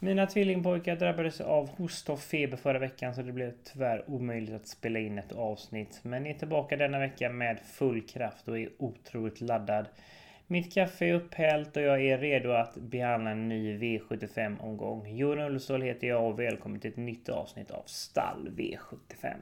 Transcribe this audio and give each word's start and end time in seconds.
Mina 0.00 0.26
tvillingpojkar 0.26 0.96
drabbades 0.96 1.40
av 1.40 1.68
hosta 1.68 2.12
och 2.12 2.20
feber 2.20 2.56
förra 2.56 2.78
veckan 2.78 3.14
så 3.14 3.22
det 3.22 3.32
blev 3.32 3.52
tyvärr 3.64 4.10
omöjligt 4.10 4.54
att 4.54 4.68
spela 4.68 4.98
in 4.98 5.18
ett 5.18 5.32
avsnitt. 5.32 6.00
Men 6.02 6.26
är 6.26 6.34
tillbaka 6.34 6.76
denna 6.76 6.98
vecka 6.98 7.30
med 7.30 7.58
full 7.60 8.02
kraft 8.02 8.48
och 8.48 8.58
är 8.58 8.68
otroligt 8.78 9.40
laddad. 9.40 9.86
Mitt 10.46 10.74
kaffe 10.74 11.06
är 11.06 11.14
upphällt 11.14 11.76
och 11.76 11.82
jag 11.82 12.04
är 12.04 12.18
redo 12.18 12.50
att 12.50 12.74
behandla 12.74 13.30
en 13.30 13.48
ny 13.48 13.78
V75-omgång. 13.78 15.16
Jon 15.16 15.38
Ullestål 15.40 15.82
heter 15.82 16.06
jag 16.06 16.24
och 16.24 16.38
välkommen 16.38 16.80
till 16.80 16.90
ett 16.90 16.96
nytt 16.96 17.28
avsnitt 17.28 17.70
av 17.70 17.82
Stall 17.86 18.50
V75. 18.56 19.34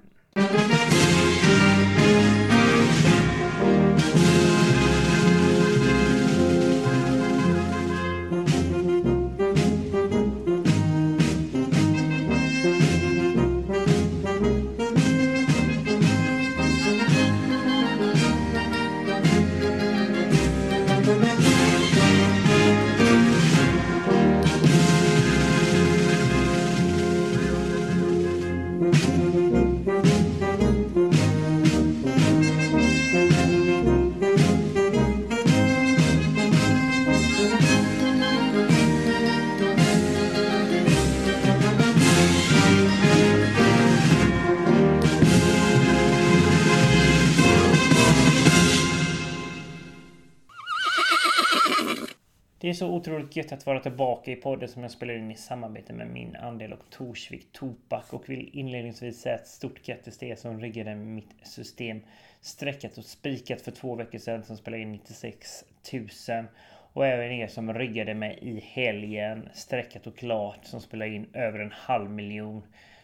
Så 52.76 52.90
otroligt 52.90 53.36
gött 53.36 53.52
att 53.52 53.66
vara 53.66 53.80
tillbaka 53.80 54.30
i 54.30 54.36
podden 54.36 54.68
som 54.68 54.82
jag 54.82 54.90
spelar 54.90 55.14
in 55.14 55.30
i 55.30 55.36
samarbete 55.36 55.92
med 55.92 56.08
min 56.08 56.36
andel 56.36 56.72
och 56.72 56.90
Torsvik 56.90 57.52
Topak. 57.52 58.12
Och 58.12 58.28
vill 58.28 58.50
inledningsvis 58.52 59.20
säga 59.20 59.34
ett 59.34 59.46
stort 59.46 59.82
grattis 59.82 60.18
till 60.18 60.28
er 60.28 60.36
som 60.36 60.60
riggade 60.60 60.94
mitt 60.94 61.34
system. 61.42 62.00
Sträckat 62.40 62.98
och 62.98 63.04
spikat 63.04 63.60
för 63.60 63.70
två 63.70 63.94
veckor 63.94 64.18
sedan 64.18 64.44
som 64.44 64.56
spelade 64.56 64.82
in 64.82 64.92
96 64.92 65.64
000 65.92 66.44
och 66.92 67.06
även 67.06 67.32
er 67.32 67.46
som 67.46 67.74
riggade 67.74 68.14
mig 68.14 68.38
i 68.42 68.60
helgen. 68.60 69.48
Sträckat 69.54 70.06
och 70.06 70.16
klart 70.16 70.64
som 70.64 70.80
spelade 70.80 71.10
in 71.10 71.26
över 71.32 71.58
en 71.58 71.72
halv 71.72 72.10
miljon. 72.10 72.62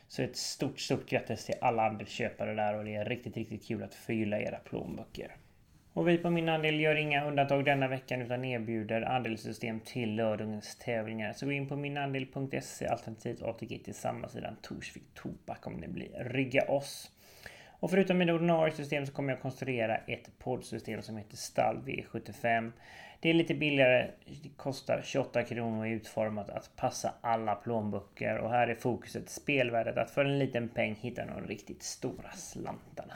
Så 0.08 0.22
ett 0.22 0.36
stort, 0.36 0.80
stort 0.80 1.08
grattis 1.08 1.44
till 1.44 1.54
alla 1.60 1.86
andelsköpare 1.86 2.54
där. 2.54 2.74
Och 2.74 2.84
det 2.84 2.94
är 2.94 3.04
riktigt, 3.04 3.36
riktigt 3.36 3.66
kul 3.66 3.82
att 3.82 3.94
fylla 3.94 4.40
era 4.40 4.58
plånböcker. 4.58 5.36
Och 5.94 6.08
vi 6.08 6.18
på 6.18 6.30
min 6.30 6.48
andel 6.48 6.80
gör 6.80 6.94
inga 6.94 7.24
undantag 7.24 7.64
denna 7.64 7.88
veckan 7.88 8.22
utan 8.22 8.44
erbjuder 8.44 9.02
andelssystem 9.02 9.80
till 9.80 10.14
lördagens 10.14 10.76
tävlingar. 10.76 11.32
Så 11.32 11.46
gå 11.46 11.52
in 11.52 11.68
på 11.68 11.76
minandel.se 11.76 12.86
alternativt 12.86 13.42
ATG 13.42 13.78
till 13.84 13.94
samma 13.94 14.28
sidan 14.28 14.56
Torsvik 14.62 15.04
Tobak 15.14 15.66
om 15.66 15.72
ni 15.72 15.88
blir 15.88 16.24
Rygga 16.24 16.64
oss. 16.68 17.10
Och 17.80 17.90
förutom 17.90 18.18
mina 18.18 18.32
ordinarie 18.34 18.74
system 18.74 19.06
så 19.06 19.12
kommer 19.12 19.32
jag 19.32 19.42
konstruera 19.42 19.96
ett 19.96 20.38
poddsystem 20.38 21.02
som 21.02 21.16
heter 21.16 21.36
Stall 21.36 21.76
V75. 21.76 22.72
Det 23.20 23.30
är 23.30 23.34
lite 23.34 23.54
billigare, 23.54 24.10
kostar 24.56 25.00
28 25.04 25.42
kronor 25.42 25.78
och 25.78 25.86
är 25.86 25.90
utformat 25.90 26.50
att 26.50 26.70
passa 26.76 27.14
alla 27.20 27.54
plånböcker. 27.54 28.38
Och 28.38 28.50
här 28.50 28.68
är 28.68 28.74
fokuset 28.74 29.30
spelvärdet 29.30 29.96
att 29.96 30.10
för 30.10 30.24
en 30.24 30.38
liten 30.38 30.68
peng 30.68 30.94
hitta 30.94 31.26
de 31.26 31.46
riktigt 31.46 31.82
stora 31.82 32.30
slantarna. 32.32 33.14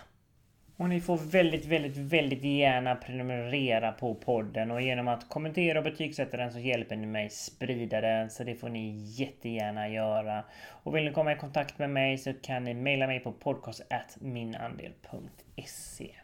Och 0.79 0.89
ni 0.89 1.01
får 1.01 1.17
väldigt, 1.17 1.67
väldigt, 1.67 1.97
väldigt 1.97 2.45
gärna 2.45 2.95
prenumerera 2.95 3.93
på 3.93 4.15
podden 4.15 4.71
och 4.71 4.83
genom 4.83 5.09
att 5.09 5.29
kommentera 5.29 5.79
och 5.79 5.85
betygsätta 5.85 6.37
den 6.37 6.53
så 6.53 6.59
hjälper 6.59 6.97
ni 6.97 7.07
mig 7.07 7.31
sprida 7.31 8.01
den. 8.01 8.31
Så 8.31 8.45
det 8.45 8.55
får 8.55 8.69
ni 8.69 8.97
jättegärna 8.97 9.89
göra. 9.89 10.45
Och 10.69 10.97
vill 10.97 11.05
ni 11.05 11.13
komma 11.13 11.33
i 11.33 11.37
kontakt 11.37 11.79
med 11.79 11.91
mig 11.91 12.19
så 12.19 12.33
kan 12.33 12.65
ni 12.65 12.75
mejla 12.75 13.07
mig 13.07 13.21
på 13.21 13.33
podcast.minandel.se. 13.33 16.15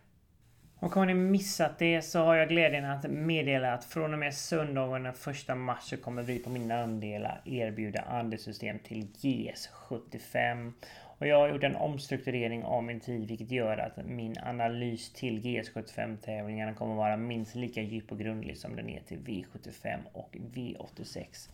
Och 0.82 0.94
har 0.94 1.06
ni 1.06 1.14
missat 1.14 1.78
det 1.78 2.02
så 2.02 2.24
har 2.24 2.34
jag 2.34 2.48
glädjen 2.48 2.84
att 2.84 3.10
meddela 3.10 3.72
att 3.72 3.84
från 3.84 4.12
och 4.12 4.18
med 4.18 4.34
söndagen 4.34 5.02
den 5.02 5.14
första 5.14 5.54
mars 5.54 5.82
så 5.82 5.96
kommer 5.96 6.22
vi 6.22 6.38
på 6.38 6.50
mina 6.50 6.82
andelar 6.82 7.40
erbjuda 7.44 8.00
andelssystem 8.00 8.78
till 8.78 9.06
GS75. 9.06 10.72
Och 11.22 11.28
jag 11.28 11.38
har 11.38 11.48
gjort 11.48 11.64
en 11.64 11.76
omstrukturering 11.76 12.64
av 12.64 12.84
min 12.84 13.00
tid 13.00 13.28
vilket 13.28 13.50
gör 13.50 13.78
att 13.78 14.06
min 14.06 14.38
analys 14.38 15.12
till 15.12 15.40
GS75-tävlingarna 15.40 16.74
kommer 16.74 16.94
vara 16.94 17.16
minst 17.16 17.54
lika 17.54 17.82
djup 17.82 18.12
och 18.12 18.18
grundlig 18.18 18.58
som 18.58 18.76
den 18.76 18.88
är 18.88 19.00
till 19.00 19.18
V75 19.18 19.98
och 20.12 20.36
V86. 20.54 21.50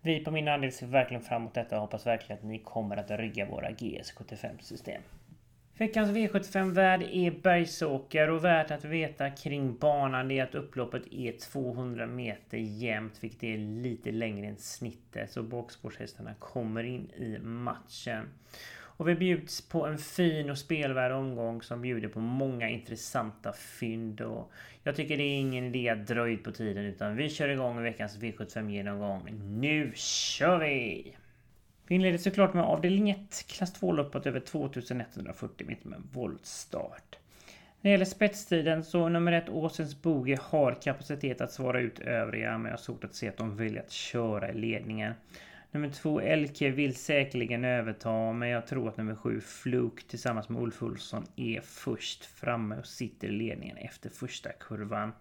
Vi 0.00 0.24
på 0.24 0.30
min 0.30 0.48
andel 0.48 0.72
ser 0.72 0.86
verkligen 0.86 1.22
fram 1.22 1.42
emot 1.42 1.54
detta 1.54 1.74
och 1.74 1.80
hoppas 1.80 2.06
verkligen 2.06 2.38
att 2.38 2.44
ni 2.44 2.58
kommer 2.58 2.96
att 2.96 3.10
rygga 3.10 3.46
våra 3.46 3.70
GS75-system. 3.70 5.02
Veckans 5.78 6.10
V75-värd 6.10 7.02
är 7.02 7.30
Bergsåker 7.30 8.30
och 8.30 8.44
värt 8.44 8.70
att 8.70 8.84
veta 8.84 9.30
kring 9.30 9.76
banan 9.76 10.30
är 10.30 10.42
att 10.42 10.54
upploppet 10.54 11.02
är 11.12 11.32
200 11.32 12.06
meter 12.06 12.58
jämnt 12.58 13.24
vilket 13.24 13.42
är 13.42 13.58
lite 13.58 14.10
längre 14.10 14.46
än 14.46 14.56
snittet 14.56 15.30
så 15.30 15.42
bakspårshästarna 15.42 16.34
kommer 16.34 16.84
in 16.84 17.10
i 17.10 17.38
matchen. 17.38 18.28
Och 18.98 19.08
vi 19.08 19.14
bjuds 19.14 19.68
på 19.68 19.86
en 19.86 19.98
fin 19.98 20.50
och 20.50 20.58
spelvärd 20.58 21.12
omgång 21.12 21.62
som 21.62 21.82
bjuder 21.82 22.08
på 22.08 22.20
många 22.20 22.68
intressanta 22.68 23.52
fynd. 23.52 24.20
Och 24.20 24.52
jag 24.82 24.96
tycker 24.96 25.16
det 25.16 25.22
är 25.22 25.40
ingen 25.40 25.64
idé 25.64 25.88
att 25.88 26.06
dra 26.06 26.28
ut 26.28 26.44
på 26.44 26.52
tiden 26.52 26.84
utan 26.84 27.16
vi 27.16 27.28
kör 27.28 27.48
igång 27.48 27.82
veckans 27.82 28.18
V75 28.18 28.70
genomgång. 28.70 29.28
Nu 29.60 29.92
kör 29.94 30.58
vi! 30.58 31.16
Vi 31.86 31.94
inleder 31.94 32.18
såklart 32.18 32.54
med 32.54 32.64
avdelning 32.64 33.10
1, 33.10 33.44
klass 33.48 33.80
2-loppet 33.80 34.26
över 34.26 34.40
2140 34.40 35.66
meter 35.66 35.88
med 35.88 36.02
voltstart. 36.12 37.18
När 37.80 37.90
det 37.90 37.90
gäller 37.90 38.04
spetstiden 38.04 38.84
så 38.84 39.08
nummer 39.08 39.32
ett 39.32 39.48
Åsens 39.48 40.02
Boge 40.02 40.38
har 40.42 40.82
kapacitet 40.82 41.40
att 41.40 41.52
svara 41.52 41.80
ut 41.80 41.98
övriga 41.98 42.58
men 42.58 42.64
jag 42.64 42.72
har 42.72 42.82
svårt 42.82 43.04
att 43.04 43.14
se 43.14 43.28
att 43.28 43.36
de 43.36 43.56
väljer 43.56 43.82
att 43.82 43.90
köra 43.90 44.50
i 44.50 44.54
ledningen. 44.54 45.14
Nummer 45.70 45.88
två 45.90 46.20
Elke 46.20 46.70
vill 46.70 46.96
säkerligen 46.96 47.64
överta 47.64 48.32
men 48.32 48.48
jag 48.48 48.66
tror 48.66 48.88
att 48.88 48.96
nummer 48.96 49.14
sju 49.14 49.40
Fluke 49.40 50.02
tillsammans 50.08 50.48
med 50.48 50.62
Ulf 50.62 50.82
Olsson 50.82 51.24
är 51.36 51.60
först 51.60 52.24
framme 52.24 52.76
och 52.78 52.86
sitter 52.86 53.28
i 53.28 53.32
ledningen 53.32 53.76
efter 53.76 54.10
första 54.10 54.52
kurvan. 54.52 55.12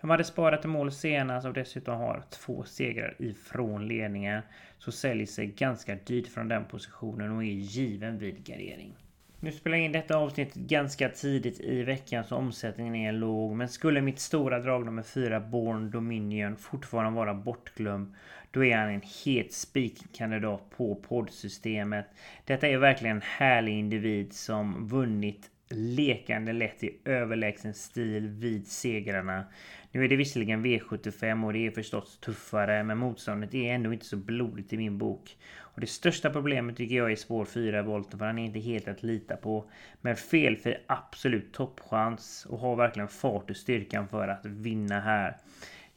De 0.00 0.10
hade 0.10 0.24
sparat 0.24 0.64
i 0.64 0.68
mål 0.68 0.92
senast 0.92 1.46
och 1.46 1.52
dessutom 1.52 1.98
har 1.98 2.22
två 2.30 2.64
segrar 2.64 3.14
ifrån 3.18 3.88
ledningen. 3.88 4.42
Så 4.78 4.92
säljer 4.92 5.26
sig 5.26 5.46
ganska 5.46 5.94
dyrt 5.94 6.28
från 6.28 6.48
den 6.48 6.64
positionen 6.64 7.36
och 7.36 7.42
är 7.42 7.46
given 7.46 8.18
vid 8.18 8.44
gardering. 8.44 8.94
Nu 9.40 9.52
spelar 9.52 9.76
jag 9.76 9.84
in 9.84 9.92
detta 9.92 10.16
avsnitt 10.16 10.54
ganska 10.54 11.08
tidigt 11.08 11.60
i 11.60 11.82
veckan 11.82 12.24
så 12.24 12.36
omsättningen 12.36 12.94
är 12.94 13.12
låg. 13.12 13.56
Men 13.56 13.68
skulle 13.68 14.00
mitt 14.00 14.18
stora 14.18 14.58
drag 14.58 14.84
nummer 14.84 15.02
4 15.02 15.40
Born 15.40 15.90
Dominion 15.90 16.56
fortfarande 16.56 17.16
vara 17.16 17.34
bortglömd 17.34 18.14
då 18.52 18.64
är 18.64 18.76
han 18.76 18.88
en 18.88 19.02
het 19.24 19.52
spikkandidat 19.52 20.70
på 20.70 20.94
poddsystemet. 20.94 22.06
Detta 22.44 22.68
är 22.68 22.78
verkligen 22.78 23.16
en 23.16 23.22
härlig 23.22 23.78
individ 23.78 24.32
som 24.32 24.88
vunnit 24.88 25.50
lekande 25.74 26.52
lätt 26.52 26.84
i 26.84 26.98
överlägsen 27.04 27.74
stil 27.74 28.28
vid 28.28 28.66
segrarna. 28.66 29.44
Nu 29.92 30.04
är 30.04 30.08
det 30.08 30.16
visserligen 30.16 30.64
V75 30.66 31.46
och 31.46 31.52
det 31.52 31.66
är 31.66 31.70
förstås 31.70 32.18
tuffare 32.18 32.84
men 32.84 32.98
motståndet 32.98 33.54
är 33.54 33.74
ändå 33.74 33.92
inte 33.92 34.06
så 34.06 34.16
blodigt 34.16 34.72
i 34.72 34.76
min 34.76 34.98
bok. 34.98 35.36
Och 35.58 35.80
det 35.80 35.86
största 35.86 36.30
problemet 36.30 36.76
tycker 36.76 36.96
jag 36.96 37.12
är 37.12 37.16
spår 37.16 37.44
4 37.44 37.82
volten 37.82 38.18
för 38.18 38.26
han 38.26 38.38
är 38.38 38.44
inte 38.44 38.58
helt 38.58 38.88
att 38.88 39.02
lita 39.02 39.36
på. 39.36 39.70
Men 40.00 40.16
felfri 40.16 40.76
absolut 40.86 41.52
toppchans 41.52 42.46
och 42.48 42.58
har 42.58 42.76
verkligen 42.76 43.08
fart 43.08 43.50
och 43.50 43.56
styrkan 43.56 44.08
för 44.08 44.28
att 44.28 44.46
vinna 44.46 45.00
här. 45.00 45.36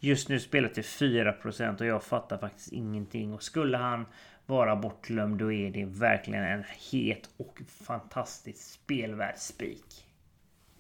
Just 0.06 0.30
nu 0.30 0.40
spelar 0.40 0.70
till 0.70 0.84
4% 0.84 1.80
och 1.80 1.86
jag 1.86 2.04
fattar 2.04 2.38
faktiskt 2.38 2.74
ingenting. 2.74 3.34
Och 3.34 3.44
skulle 3.44 3.78
han 3.78 4.06
vara 4.46 4.76
bortglömd 4.76 5.38
då 5.38 5.52
är 5.52 5.72
det 5.72 5.86
verkligen 5.86 6.44
en 6.44 6.64
het 6.92 7.30
och 7.38 7.62
fantastisk 7.68 8.58
spelvärd 8.58 9.38
spik. 9.38 10.06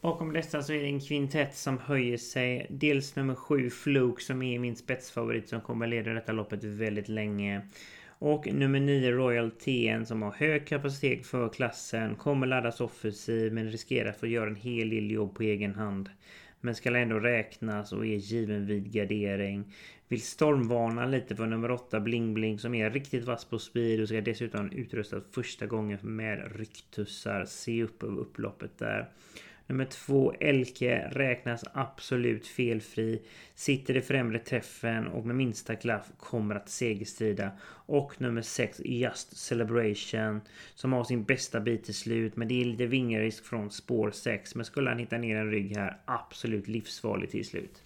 Bakom 0.01 0.33
dessa 0.33 0.63
så 0.63 0.73
är 0.73 0.79
det 0.79 0.87
en 0.87 0.99
kvintett 0.99 1.55
som 1.55 1.77
höjer 1.77 2.17
sig. 2.17 2.67
Dels 2.69 3.15
nummer 3.15 3.35
7 3.35 3.69
Fluke 3.69 4.23
som 4.23 4.41
är 4.41 4.59
min 4.59 4.75
spetsfavorit 4.75 5.49
som 5.49 5.61
kommer 5.61 5.87
leda 5.87 6.13
detta 6.13 6.31
loppet 6.31 6.63
väldigt 6.63 7.09
länge. 7.09 7.61
Och 8.07 8.47
nummer 8.53 8.79
9 8.79 9.11
Royal 9.11 9.51
TN 9.51 10.05
som 10.05 10.21
har 10.21 10.31
hög 10.31 10.67
kapacitet 10.67 11.27
för 11.27 11.49
klassen. 11.49 12.15
Kommer 12.15 12.47
laddas 12.47 12.81
offensiv 12.81 13.53
men 13.53 13.71
riskerar 13.71 14.09
att 14.09 14.19
få 14.19 14.27
göra 14.27 14.49
en 14.49 14.55
hel 14.55 14.89
del 14.89 15.11
jobb 15.11 15.35
på 15.35 15.43
egen 15.43 15.75
hand 15.75 16.09
men 16.61 16.75
ska 16.75 16.97
ändå 16.97 17.19
räknas 17.19 17.93
och 17.93 18.05
är 18.05 18.15
given 18.15 18.65
vid 18.65 18.91
gardering. 18.91 19.73
Vill 20.07 20.21
stormvarna 20.21 21.05
lite 21.05 21.35
för 21.35 21.45
nummer 21.45 21.71
8 21.71 21.99
Bling 21.99 22.33
Bling 22.33 22.59
som 22.59 22.75
är 22.75 22.89
riktigt 22.89 23.23
vass 23.23 23.45
på 23.45 23.59
speed 23.59 24.01
och 24.01 24.07
ska 24.07 24.21
dessutom 24.21 24.71
utrustas 24.71 25.23
första 25.31 25.65
gången 25.65 25.99
med 26.01 26.51
rycktussar. 26.55 27.45
Se 27.45 27.83
upp 27.83 28.03
över 28.03 28.17
upploppet 28.17 28.77
där. 28.77 29.09
Nummer 29.67 29.85
två 29.85 30.33
Elke 30.39 31.09
räknas 31.11 31.63
absolut 31.73 32.47
felfri. 32.47 33.21
Sitter 33.55 33.97
i 33.97 34.01
främre 34.01 34.39
träffen 34.39 35.07
och 35.07 35.25
med 35.25 35.35
minsta 35.35 35.75
klaff 35.75 36.11
kommer 36.17 36.55
att 36.55 36.69
segerstrida. 36.69 37.51
Och 37.87 38.21
nummer 38.21 38.41
sex 38.41 38.81
Just 38.85 39.37
Celebration 39.37 40.41
som 40.75 40.93
har 40.93 41.03
sin 41.03 41.23
bästa 41.23 41.59
bit 41.59 41.83
till 41.83 41.95
slut. 41.95 42.35
Men 42.35 42.47
det 42.47 42.61
är 42.61 42.65
lite 42.65 42.85
vingrisk 42.85 43.45
från 43.45 43.71
spår 43.71 44.11
6. 44.11 44.55
Men 44.55 44.65
skulle 44.65 44.89
han 44.89 44.99
hitta 44.99 45.17
ner 45.17 45.35
en 45.35 45.51
rygg 45.51 45.77
här 45.77 45.97
absolut 46.05 46.67
livsfarlig 46.67 47.29
till 47.29 47.45
slut. 47.45 47.83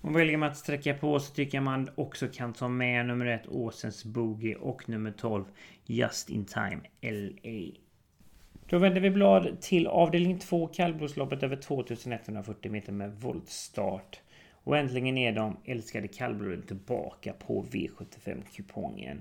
Och 0.00 0.16
väljer 0.16 0.36
man 0.36 0.50
att 0.50 0.56
sträcka 0.56 0.94
på 0.94 1.20
så 1.20 1.34
tycker 1.34 1.56
jag 1.56 1.64
man 1.64 1.90
också 1.94 2.28
kan 2.28 2.52
ta 2.52 2.68
med 2.68 3.06
nummer 3.06 3.26
ett 3.26 3.48
Åsens 3.48 4.04
Boogie 4.04 4.56
och 4.56 4.88
nummer 4.88 5.10
12 5.10 5.44
Just 5.84 6.30
In 6.30 6.44
Time 6.44 6.80
LA. 7.00 7.83
Då 8.74 8.78
vänder 8.78 9.00
vi 9.00 9.10
blad 9.10 9.60
till 9.60 9.86
avdelning 9.86 10.38
2 10.38 10.66
kallblodsloppet 10.66 11.42
över 11.42 11.56
2140 11.56 12.70
meter 12.70 12.92
med 12.92 13.12
voltstart. 13.12 14.20
Och 14.64 14.76
äntligen 14.76 15.18
är 15.18 15.32
de 15.32 15.56
älskade 15.64 16.08
kallbloden 16.08 16.62
tillbaka 16.62 17.32
på 17.32 17.64
V75-kupongen. 17.64 19.16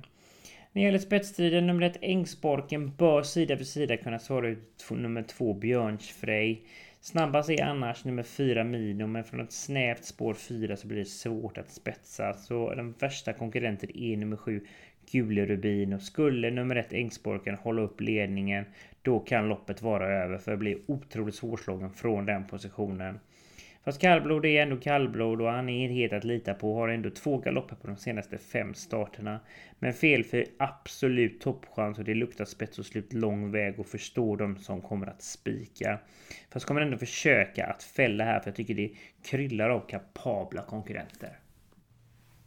När 0.71 0.81
det 0.81 0.85
gäller 0.85 0.99
spetstiden, 0.99 1.67
nummer 1.67 1.85
1 1.85 1.97
Ängsborken 2.01 2.95
bör 2.95 3.23
sida 3.23 3.57
för 3.57 3.63
sida 3.63 3.97
kunna 3.97 4.19
svara 4.19 4.49
ut 4.49 4.85
nummer 4.89 5.23
2 5.23 5.53
Björnsfrej. 5.53 6.65
Snabbast 7.01 7.49
är 7.49 7.63
annars 7.63 8.05
nummer 8.05 8.23
4 8.23 8.63
Mino 8.63 9.07
men 9.07 9.23
från 9.23 9.39
ett 9.39 9.51
snävt 9.51 10.05
spår 10.05 10.33
4 10.33 10.77
så 10.77 10.87
blir 10.87 10.97
det 10.97 11.05
svårt 11.05 11.57
att 11.57 11.71
spetsa. 11.71 12.33
Så 12.33 12.73
den 12.73 12.91
värsta 12.99 13.33
konkurrenten 13.33 13.97
är 13.97 14.17
nummer 14.17 14.37
7 14.37 14.61
Gulerubin 15.11 15.93
och 15.93 16.01
skulle 16.01 16.51
nummer 16.51 16.75
1 16.75 16.93
Ängsborken 16.93 17.55
hålla 17.55 17.81
upp 17.81 18.01
ledningen 18.01 18.65
då 19.03 19.19
kan 19.19 19.49
loppet 19.49 19.81
vara 19.81 20.07
över 20.07 20.37
för 20.37 20.51
det 20.51 20.57
blir 20.57 20.77
otroligt 20.87 21.35
svårslagen 21.35 21.89
från 21.89 22.25
den 22.25 22.47
positionen. 22.47 23.19
Fast 23.83 24.01
kallblod 24.01 24.45
är 24.45 24.61
ändå 24.61 24.77
kallblod 24.77 25.41
och 25.41 25.51
han 25.51 25.69
är 25.69 25.89
helt 25.89 26.13
att 26.13 26.23
lita 26.23 26.53
på. 26.53 26.75
Har 26.75 26.87
ändå 26.87 27.09
två 27.09 27.37
galopper 27.37 27.75
på 27.75 27.87
de 27.87 27.97
senaste 27.97 28.37
fem 28.37 28.73
starterna. 28.73 29.39
Men 29.79 29.93
felfri 29.93 30.45
absolut 30.57 31.41
toppchans 31.41 31.97
och 31.99 32.03
det 32.03 32.13
luktar 32.13 32.45
spets 32.45 32.79
och 32.79 32.85
slut 32.85 33.13
lång 33.13 33.51
väg 33.51 33.79
och 33.79 33.85
förstår 33.85 34.37
de 34.37 34.57
som 34.57 34.81
kommer 34.81 35.07
att 35.07 35.21
spika. 35.21 35.99
Fast 36.49 36.65
kommer 36.65 36.81
ändå 36.81 36.97
försöka 36.97 37.65
att 37.65 37.83
fälla 37.83 38.23
här 38.23 38.39
för 38.39 38.49
jag 38.49 38.55
tycker 38.55 38.73
det 38.73 38.91
kryllar 39.25 39.69
av 39.69 39.79
kapabla 39.79 40.61
konkurrenter. 40.61 41.39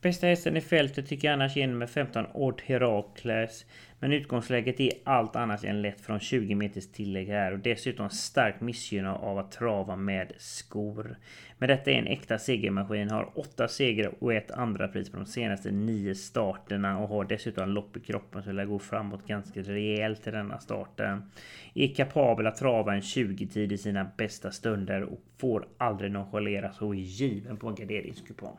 Bästa 0.01 0.27
hästen 0.27 0.57
i 0.57 0.61
fältet 0.61 1.07
tycker 1.07 1.29
jag 1.29 1.33
annars 1.33 1.57
är 1.57 1.67
med 1.67 1.91
15 1.91 2.27
Ord 2.35 2.63
Herakles. 2.67 3.67
Men 3.99 4.13
utgångsläget 4.13 4.81
är 4.81 4.93
allt 5.05 5.37
annat 5.37 5.65
än 5.65 5.83
lätt 5.83 6.01
från 6.01 6.21
20 6.21 6.55
meters 6.55 6.93
tillägg 6.93 7.29
här 7.29 7.53
och 7.53 7.59
dessutom 7.59 8.11
starkt 8.11 8.61
missgynnad 8.61 9.21
av 9.21 9.39
att 9.39 9.53
trava 9.53 9.97
med 9.97 10.33
skor. 10.39 11.17
Men 11.59 11.69
detta 11.69 11.91
är 11.91 11.95
en 11.95 12.07
äkta 12.07 12.39
segermaskin, 12.39 13.11
har 13.11 13.39
8 13.39 13.69
segrar 13.69 14.13
och 14.19 14.35
ett 14.35 14.51
andra 14.51 14.89
pris 14.89 15.11
på 15.11 15.17
de 15.17 15.27
senaste 15.27 15.71
9 15.71 16.15
starterna 16.15 16.99
och 16.99 17.09
har 17.09 17.25
dessutom 17.25 17.69
lopp 17.69 17.97
i 17.97 18.01
kroppen 18.01 18.43
så 18.43 18.53
lär 18.53 18.65
gå 18.65 18.79
framåt 18.79 19.27
ganska 19.27 19.61
rejält 19.61 20.27
i 20.27 20.31
denna 20.31 20.59
starten. 20.59 21.31
Är 21.75 21.95
kapabel 21.95 22.47
att 22.47 22.57
trava 22.57 22.95
en 22.95 23.01
20-tid 23.01 23.73
i 23.73 23.79
sina 23.79 24.11
bästa 24.17 24.51
stunder 24.51 25.03
och 25.03 25.21
får 25.39 25.69
aldrig 25.79 26.11
nonchaleras 26.11 26.81
och 26.81 26.95
är 26.95 26.99
given 26.99 27.57
på 27.57 27.69
en 27.69 27.75
garderingskupong. 27.75 28.59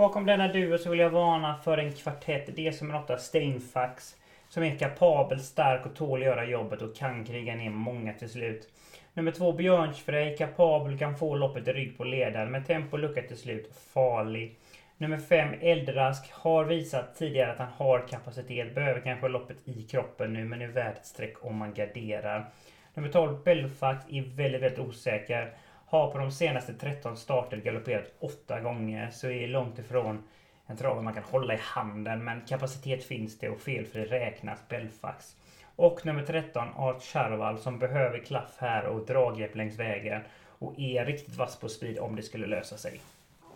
Bakom 0.00 0.26
denna 0.26 0.48
duo 0.48 0.78
så 0.78 0.90
vill 0.90 0.98
jag 0.98 1.10
varna 1.10 1.56
för 1.56 1.78
en 1.78 1.92
kvartett. 1.92 2.56
Det 2.56 2.72
som 2.72 2.90
är 2.90 3.04
8 3.04 3.18
Steinfax. 3.18 4.16
Som 4.48 4.62
är 4.62 4.78
kapabel, 4.78 5.40
stark 5.40 5.86
och 5.86 5.96
tål 5.96 6.20
att 6.20 6.26
göra 6.26 6.44
jobbet 6.44 6.82
och 6.82 6.96
kan 6.96 7.24
kriga 7.24 7.54
ner 7.54 7.70
många 7.70 8.12
till 8.12 8.28
slut. 8.28 8.68
Nummer 9.14 9.30
2 9.30 9.52
Björnsfrej. 9.52 10.36
Kapabel, 10.36 10.98
kan 10.98 11.16
få 11.16 11.34
loppet 11.34 11.68
i 11.68 11.72
rygg 11.72 11.98
på 11.98 12.04
ledaren. 12.04 12.50
Med 12.50 12.66
tempo 12.66 12.92
och 12.92 12.98
lucka 12.98 13.22
till 13.22 13.36
slut. 13.36 13.74
Farlig. 13.94 14.58
Nummer 14.96 15.18
5 15.18 15.54
Eldrask 15.60 16.32
har 16.32 16.64
visat 16.64 17.16
tidigare 17.16 17.50
att 17.50 17.58
han 17.58 17.72
har 17.76 18.08
kapacitet. 18.08 18.74
Behöver 18.74 19.00
kanske 19.00 19.28
loppet 19.28 19.68
i 19.68 19.82
kroppen 19.82 20.32
nu 20.32 20.44
men 20.44 20.62
är 20.62 20.66
värt 20.66 20.96
ett 20.96 21.06
streck 21.06 21.44
om 21.44 21.56
man 21.56 21.74
garderar. 21.74 22.50
Nummer 22.94 23.08
12 23.08 23.42
Belfax 23.44 24.04
är 24.08 24.22
väldigt, 24.36 24.62
väldigt 24.62 24.78
osäker. 24.78 25.54
Har 25.90 26.10
på 26.10 26.18
de 26.18 26.32
senaste 26.32 26.74
13 26.74 27.16
starter 27.16 27.56
galopperat 27.56 28.12
8 28.18 28.60
gånger. 28.60 29.10
Så 29.10 29.30
är 29.30 29.46
långt 29.46 29.78
ifrån 29.78 30.22
en 30.66 30.76
travare 30.76 31.02
man 31.02 31.14
kan 31.14 31.22
hålla 31.22 31.54
i 31.54 31.58
handen. 31.60 32.24
Men 32.24 32.40
kapacitet 32.40 33.04
finns 33.04 33.38
det 33.38 33.48
och 33.48 33.60
felfri 33.60 34.04
räknas 34.04 34.68
Belfax. 34.68 35.36
Och 35.76 36.06
nummer 36.06 36.22
13 36.22 36.68
Art 36.76 37.02
Charval 37.02 37.58
som 37.58 37.78
behöver 37.78 38.18
klaff 38.18 38.56
här 38.58 38.84
och 38.84 39.06
draghjälp 39.06 39.54
längs 39.54 39.78
vägen. 39.78 40.22
Och 40.58 40.78
är 40.78 41.04
riktigt 41.04 41.36
vass 41.36 41.60
på 41.60 41.68
speed 41.68 41.98
om 41.98 42.16
det 42.16 42.22
skulle 42.22 42.46
lösa 42.46 42.76
sig. 42.76 43.00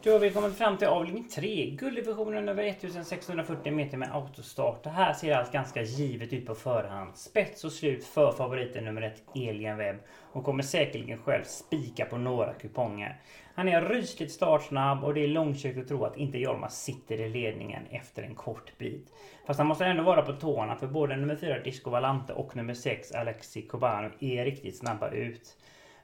Då 0.05 0.13
har 0.13 0.19
vi 0.19 0.31
kommit 0.31 0.59
fram 0.59 0.79
till 0.79 0.87
avdelning 0.87 1.29
3. 1.29 1.71
Gulddivisionen 1.71 2.49
över 2.49 2.65
1640 2.65 3.73
meter 3.73 3.99
med 3.99 4.15
autostart. 4.15 4.83
Det 4.83 4.91
här 4.91 5.13
ser 5.13 5.37
allt 5.37 5.53
ganska 5.53 5.83
givet 5.83 6.33
ut 6.33 6.47
på 6.47 6.55
förhand. 6.55 7.17
Spets 7.17 7.65
och 7.65 7.73
slut 7.73 8.05
för 8.05 8.33
favoriten 8.33 8.85
nummer 8.85 9.03
1 9.03 9.23
Elian 9.35 9.79
Webb. 9.79 9.97
Och 10.33 10.45
kommer 10.45 10.63
säkerligen 10.63 11.19
själv 11.19 11.45
spika 11.45 12.05
på 12.05 12.17
några 12.17 12.55
kuponger. 12.55 13.21
Han 13.55 13.69
är 13.69 13.83
rysligt 13.83 14.33
startsnabb 14.33 15.05
och 15.05 15.15
det 15.15 15.25
är 15.25 15.29
långsökt 15.29 15.79
att 15.79 15.89
tro 15.89 16.05
att 16.05 16.17
inte 16.17 16.39
Jorma 16.39 16.69
sitter 16.69 17.21
i 17.21 17.29
ledningen 17.29 17.83
efter 17.91 18.23
en 18.23 18.35
kort 18.35 18.79
bit. 18.79 19.07
Fast 19.47 19.59
han 19.59 19.67
måste 19.67 19.87
ändå 19.87 20.03
vara 20.03 20.23
på 20.23 20.33
tårna 20.33 20.77
för 20.77 20.87
både 20.87 21.17
nummer 21.17 21.37
4 21.37 21.59
Disco 21.59 21.91
Valante 21.91 22.33
och 22.33 22.57
nummer 22.57 22.75
6 22.75 23.13
Alexi 23.13 23.63
Cobano 23.63 24.11
är 24.21 24.45
riktigt 24.45 24.79
snabba 24.79 25.11
ut. 25.11 25.57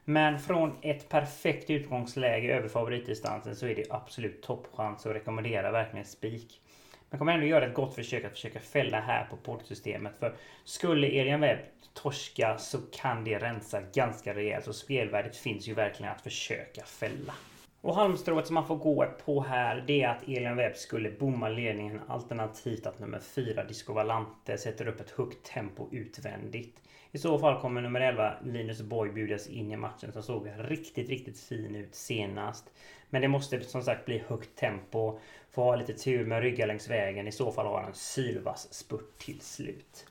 Men 0.05 0.39
från 0.39 0.77
ett 0.81 1.09
perfekt 1.09 1.69
utgångsläge 1.69 2.55
över 2.55 2.67
favoritdistansen 2.67 3.55
så 3.55 3.67
är 3.67 3.75
det 3.75 3.85
absolut 3.89 4.41
toppchans 4.41 5.05
och 5.05 5.13
rekommenderar 5.13 5.71
verkligen 5.71 6.05
spik. 6.05 6.61
Men 7.09 7.17
kommer 7.17 7.33
ändå 7.33 7.45
göra 7.45 7.65
ett 7.65 7.73
gott 7.73 7.95
försök 7.95 8.25
att 8.25 8.31
försöka 8.31 8.59
fälla 8.59 8.99
här 8.99 9.25
på 9.25 9.37
portsystemet. 9.37 10.13
För 10.19 10.33
skulle 10.63 11.07
Elian 11.07 11.41
Webb 11.41 11.59
torska 11.93 12.57
så 12.57 12.77
kan 12.91 13.23
det 13.23 13.39
rensa 13.39 13.81
ganska 13.81 14.33
rejält. 14.33 14.65
Så 14.65 14.73
spelvärdet 14.73 15.35
finns 15.35 15.67
ju 15.67 15.73
verkligen 15.73 16.11
att 16.11 16.21
försöka 16.21 16.83
fälla. 16.83 17.33
Och 17.81 17.95
halmstrået 17.95 18.47
som 18.47 18.53
man 18.53 18.67
får 18.67 18.75
gå 18.75 19.05
på 19.25 19.41
här 19.41 19.83
det 19.87 20.01
är 20.01 20.09
att 20.09 20.23
Elian 20.23 20.57
Webb 20.57 20.75
skulle 20.75 21.11
bomma 21.11 21.49
ledningen 21.49 22.01
alternativt 22.07 22.85
att 22.85 22.99
nummer 22.99 23.19
4 23.19 23.63
Disco 23.63 23.93
Valante 23.93 24.57
sätter 24.57 24.87
upp 24.87 24.99
ett 24.99 25.11
högt 25.11 25.45
tempo 25.45 25.87
utvändigt. 25.91 26.81
I 27.11 27.17
så 27.17 27.39
fall 27.39 27.61
kommer 27.61 27.81
nummer 27.81 28.01
11 28.01 28.33
Linus 28.43 28.81
Boy 28.81 29.09
bjudas 29.09 29.47
in 29.47 29.71
i 29.71 29.77
matchen 29.77 30.11
som 30.11 30.23
såg 30.23 30.47
riktigt, 30.57 31.09
riktigt 31.09 31.39
fin 31.39 31.75
ut 31.75 31.95
senast. 31.95 32.71
Men 33.09 33.21
det 33.21 33.27
måste 33.27 33.61
som 33.61 33.81
sagt 33.81 34.05
bli 34.05 34.23
högt 34.27 34.55
tempo. 34.55 35.19
Få 35.51 35.63
ha 35.63 35.75
lite 35.75 35.93
tur 35.93 36.25
med 36.25 36.41
ryggar 36.41 36.67
längs 36.67 36.89
vägen. 36.89 37.27
I 37.27 37.31
så 37.31 37.51
fall 37.51 37.65
har 37.65 37.81
han 37.81 37.93
sylvass 37.93 38.73
spurt 38.73 39.17
till 39.17 39.41
slut. 39.41 40.07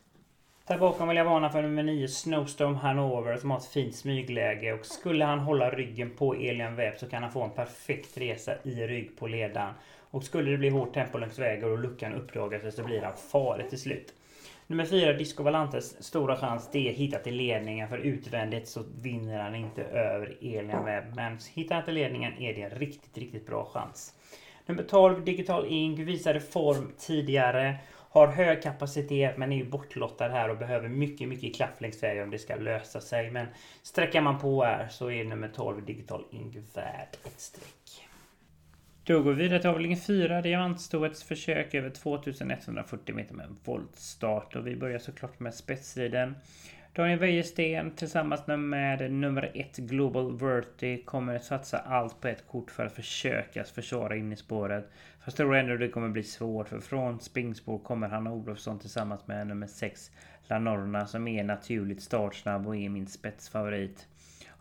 Där 0.67 0.79
bakom 0.79 1.09
vill 1.09 1.17
jag 1.17 1.25
varna 1.25 1.51
för 1.51 1.63
nummer 1.63 1.83
9 1.83 2.09
Snowstorm 2.09 2.75
Hanover 2.75 3.37
som 3.37 3.51
har 3.51 3.59
ett 3.59 3.67
fint 3.67 3.95
smygläge 3.95 4.73
och 4.73 4.87
skulle 4.87 5.25
han 5.25 5.39
hålla 5.39 5.71
ryggen 5.71 6.11
på 6.11 6.35
Elian 6.35 6.77
Webb 6.77 6.99
så 6.99 7.09
kan 7.09 7.23
han 7.23 7.33
få 7.33 7.43
en 7.43 7.51
perfekt 7.51 8.19
resa 8.19 8.53
i 8.63 8.87
rygg 8.87 9.19
på 9.19 9.27
ledaren. 9.27 9.75
Och 10.11 10.25
skulle 10.25 10.51
det 10.51 10.59
bli 10.59 10.69
hårt 10.69 10.95
tempo 10.95 11.19
längs 11.19 11.39
vägen 11.39 11.73
och 11.73 11.79
luckan 11.79 12.15
uppdagas 12.15 12.75
så 12.75 12.83
blir 12.83 13.03
han 13.03 13.17
farlig 13.17 13.71
till 13.71 13.81
slut. 13.81 14.15
Nummer 14.71 14.85
4 14.85 15.13
Disco 15.13 15.43
Valantes 15.43 16.03
stora 16.03 16.37
chans 16.37 16.69
det 16.73 16.89
är 16.89 16.93
hitta 16.93 17.19
till 17.19 17.35
ledningen 17.35 17.89
för 17.89 17.99
utvändigt 17.99 18.69
så 18.69 18.85
vinner 19.03 19.39
han 19.39 19.55
inte 19.55 19.83
över 19.83 20.37
Elian 20.41 20.85
Webb. 20.85 21.05
Men 21.17 21.39
hittar 21.55 21.75
han 21.75 21.85
till 21.85 21.95
ledningen 21.95 22.33
är 22.39 22.55
det 22.55 22.63
en 22.63 22.71
riktigt, 22.71 23.19
riktigt 23.19 23.47
bra 23.47 23.65
chans. 23.65 24.15
Nummer 24.67 24.83
12 24.83 25.25
Digital 25.25 25.67
Ink 25.69 25.99
visade 25.99 26.41
form 26.41 26.93
tidigare. 26.99 27.77
Har 28.11 28.27
hög 28.27 28.63
kapacitet 28.63 29.39
men 29.39 29.53
är 29.53 29.57
ju 29.57 29.71
bortlottad 29.71 30.29
här 30.29 30.49
och 30.49 30.59
behöver 30.59 30.89
mycket, 30.89 31.29
mycket 31.29 31.57
klaff 31.57 31.81
längs 31.81 32.03
vägen 32.03 32.25
om 32.25 32.31
det 32.31 32.39
ska 32.39 32.55
lösa 32.57 33.01
sig. 33.01 33.31
Men 33.31 33.47
sträcker 33.83 34.21
man 34.21 34.39
på 34.39 34.65
här 34.65 34.89
så 34.89 35.11
är 35.11 35.25
nummer 35.25 35.49
12 35.49 35.85
Digital 35.85 36.25
Ink 36.31 36.57
värd 36.75 37.17
ett 37.25 37.41
streck. 37.41 38.10
Då 39.11 39.23
går 39.23 39.33
vi 39.33 39.43
vidare 39.43 39.61
till 39.61 39.71
avdelning 39.71 39.97
4, 39.97 40.43
diamantstoets 40.43 41.23
försök 41.23 41.75
över 41.75 41.91
2140 41.91 43.15
meter 43.15 43.35
med 43.35 43.47
en 43.47 43.57
voltstart. 43.65 44.57
Och 44.57 44.67
vi 44.67 44.77
börjar 44.77 44.99
såklart 44.99 45.41
med 45.41 45.55
spetsriden. 45.55 46.35
Daniel 46.93 47.19
Wäjersten 47.19 47.91
tillsammans 47.91 48.47
med 48.47 49.13
nummer 49.13 49.51
1 49.55 49.77
Global 49.77 50.39
Verti 50.39 51.05
kommer 51.05 51.39
satsa 51.39 51.79
allt 51.79 52.21
på 52.21 52.29
ett 52.29 52.47
kort 52.49 52.71
för 52.71 52.87
att 52.87 52.93
försöka 52.93 53.65
försvara 53.65 54.17
in 54.17 54.33
i 54.33 54.37
spåret. 54.37 54.91
Fast 55.25 55.39
jag 55.39 55.47
tror 55.47 55.57
ändå 55.57 55.77
det 55.77 55.89
kommer 55.89 56.09
bli 56.09 56.23
svårt 56.23 56.69
för 56.69 56.81
från 56.81 57.21
springspår 57.21 57.79
kommer 57.79 58.09
Hanna 58.09 58.33
Olofsson 58.33 58.79
tillsammans 58.79 59.27
med 59.27 59.47
nummer 59.47 59.67
6 59.67 60.11
Lanorna 60.49 61.07
som 61.07 61.29
är 61.29 61.45
naturligt 61.45 62.03
startsnabb 62.03 62.67
och 62.67 62.77
är 62.77 62.89
min 62.89 63.07
spetsfavorit. 63.07 64.07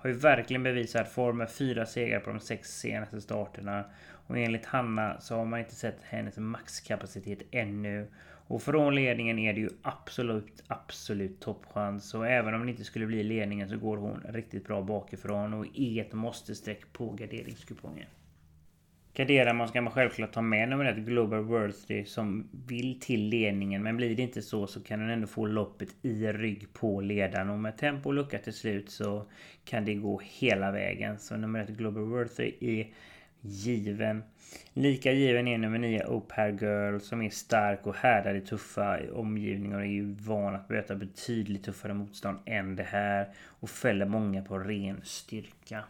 Har 0.02 0.10
ju 0.10 0.16
verkligen 0.16 0.64
bevisat 0.64 1.10
form 1.12 1.38
med 1.38 1.52
fyra 1.52 1.86
segrar 1.86 2.20
på 2.20 2.30
de 2.30 2.40
sex 2.40 2.80
senaste 2.80 3.22
starterna. 3.22 3.86
Och 4.30 4.38
enligt 4.38 4.66
Hanna 4.66 5.20
så 5.20 5.36
har 5.36 5.46
man 5.46 5.60
inte 5.60 5.76
sett 5.76 5.98
hennes 6.04 6.38
maxkapacitet 6.38 7.42
ännu. 7.52 8.08
Och 8.48 8.62
från 8.62 8.96
ledningen 8.96 9.40
är 9.40 9.54
det 9.54 9.60
ju 9.60 9.70
absolut, 9.82 10.64
absolut 10.68 11.40
toppchans. 11.40 12.10
Så 12.10 12.24
även 12.24 12.54
om 12.54 12.66
det 12.66 12.72
inte 12.72 12.84
skulle 12.84 13.06
bli 13.06 13.24
ledningen 13.24 13.70
så 13.70 13.78
går 13.78 13.98
hon 13.98 14.26
riktigt 14.30 14.68
bra 14.68 14.82
bakifrån. 14.82 15.54
Och 15.54 15.66
är 15.76 16.02
ett 16.02 16.14
måste-streck 16.14 16.94
på 16.94 17.10
garderingskupongen. 17.10 18.08
Garderar 19.14 19.54
man 19.54 19.68
ska 19.68 19.82
man 19.82 19.94
självklart 19.94 20.32
ta 20.32 20.42
med 20.42 20.70
nummer 20.70 20.86
ett 20.86 20.98
Global 20.98 21.44
Worthy 21.44 22.06
som 22.06 22.50
vill 22.68 23.00
till 23.00 23.22
ledningen. 23.22 23.84
Men 23.84 23.98
blir 23.98 24.16
det 24.16 24.22
inte 24.22 24.42
så 24.42 24.68
så 24.68 24.84
kan 24.84 25.00
den 25.00 25.10
ändå 25.10 25.28
få 25.28 25.46
loppet 25.46 25.90
i 26.02 26.28
rygg 26.28 26.74
på 26.74 27.02
ledaren. 27.02 27.50
Och 27.50 27.60
med 27.60 27.78
tempo 27.78 28.10
och 28.10 28.14
lucka 28.14 28.38
till 28.38 28.54
slut 28.54 28.90
så 28.90 29.26
kan 29.66 29.86
det 29.86 29.94
gå 29.94 30.22
hela 30.24 30.72
vägen. 30.72 31.20
Så 31.20 31.38
nummer 31.38 31.60
ett 31.60 31.70
Global 31.70 32.04
Worthy 32.04 32.54
är 32.60 32.88
given. 33.42 34.24
Lika 34.74 35.12
given 35.12 35.48
är 35.48 35.58
nummer 35.58 35.78
9 35.78 36.06
Opair 36.06 36.52
Girl 36.52 37.00
som 37.00 37.22
är 37.22 37.30
stark 37.30 37.88
och 37.88 37.96
härdad 37.96 38.36
i 38.36 38.42
tuffa 38.42 39.00
omgivningar 39.14 39.78
och 39.78 39.84
är 39.84 39.90
ju 39.90 40.14
van 40.14 40.56
att 40.56 40.70
möta 40.70 40.96
betydligt 40.96 41.64
tuffare 41.64 41.94
motstånd 41.94 42.40
än 42.46 42.76
det 42.76 42.84
här 42.84 43.30
och 43.46 43.70
fäller 43.70 44.06
många 44.06 44.42
på 44.42 44.60
ren 44.60 45.02
styrka. 45.04 45.84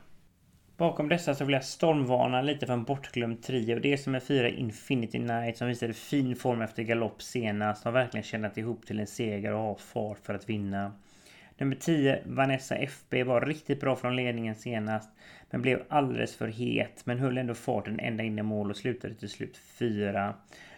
Bakom 0.77 1.09
dessa 1.09 1.35
så 1.35 1.45
vill 1.45 1.53
jag 1.53 1.63
stormvarna 1.65 2.41
lite 2.41 2.65
för 2.65 2.73
en 2.73 2.83
bortglömd 2.83 3.43
trio. 3.43 3.79
Det 3.79 3.97
som 3.97 4.15
är 4.15 4.19
fyra 4.19 4.49
Infinity 4.49 5.17
Knight 5.17 5.57
som 5.57 5.67
visade 5.67 5.93
fin 5.93 6.35
form 6.35 6.61
efter 6.61 6.83
galopp 6.83 7.21
senast. 7.21 7.83
Har 7.83 7.91
verkligen 7.91 8.23
tjänat 8.23 8.57
ihop 8.57 8.85
till 8.85 8.99
en 8.99 9.07
seger 9.07 9.53
och 9.53 9.59
har 9.59 9.75
fart 9.75 10.19
för 10.23 10.33
att 10.33 10.49
vinna. 10.49 10.91
Nummer 11.59 11.75
10 11.75 12.19
Vanessa 12.25 12.75
FB 12.75 13.23
var 13.23 13.41
riktigt 13.41 13.79
bra 13.79 13.95
från 13.95 14.15
ledningen 14.15 14.55
senast. 14.55 15.09
Men 15.49 15.61
blev 15.61 15.83
alldeles 15.87 16.35
för 16.35 16.47
het. 16.47 17.05
Men 17.05 17.19
höll 17.19 17.37
ändå 17.37 17.53
farten 17.53 17.99
ända 17.99 18.23
in 18.23 18.39
i 18.39 18.43
mål 18.43 18.69
och 18.69 18.77
slutade 18.77 19.13
till 19.13 19.29
slut 19.29 19.57
fyra. 19.57 20.33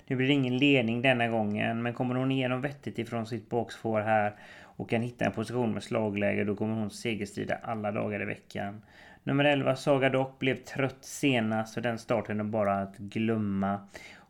Nu 0.08 0.16
blir 0.16 0.28
det 0.28 0.34
ingen 0.34 0.58
ledning 0.58 1.02
denna 1.02 1.28
gången. 1.28 1.82
Men 1.82 1.94
kommer 1.94 2.16
hon 2.16 2.32
igenom 2.32 2.62
vettigt 2.62 3.00
ifrån 3.00 3.26
sitt 3.26 3.50
bakspår 3.50 4.02
här 4.02 4.34
och 4.64 4.90
kan 4.90 5.02
hitta 5.02 5.26
en 5.26 5.32
position 5.32 5.74
med 5.74 5.84
slagläge 5.84 6.44
då 6.44 6.56
kommer 6.56 6.76
hon 6.76 6.92
segerstrida 6.92 7.56
alla 7.64 7.92
dagar 7.92 8.22
i 8.22 8.26
veckan. 8.26 8.82
Nummer 9.24 9.46
11 9.46 9.76
Saga 9.76 10.10
Dock 10.10 10.40
blev 10.40 10.56
trött 10.56 11.06
senast 11.06 11.78
och 11.78 11.84
den 11.84 12.00
starten 12.00 12.40
är 12.40 12.44
bara 12.44 12.82
att 12.82 12.98
glömma. 12.98 13.80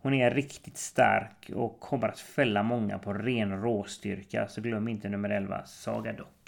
Hon 0.02 0.14
är 0.14 0.32
riktigt 0.32 0.78
stark 0.78 1.52
och 1.56 1.80
kommer 1.80 2.08
att 2.08 2.20
fälla 2.20 2.64
många 2.64 3.00
på 3.00 3.14
ren 3.14 3.62
råstyrka. 3.62 4.48
Så 4.48 4.62
glöm 4.62 4.88
inte 4.88 5.10
nummer 5.10 5.30
11 5.30 5.66
Saga 5.66 6.14
Dock. 6.14 6.41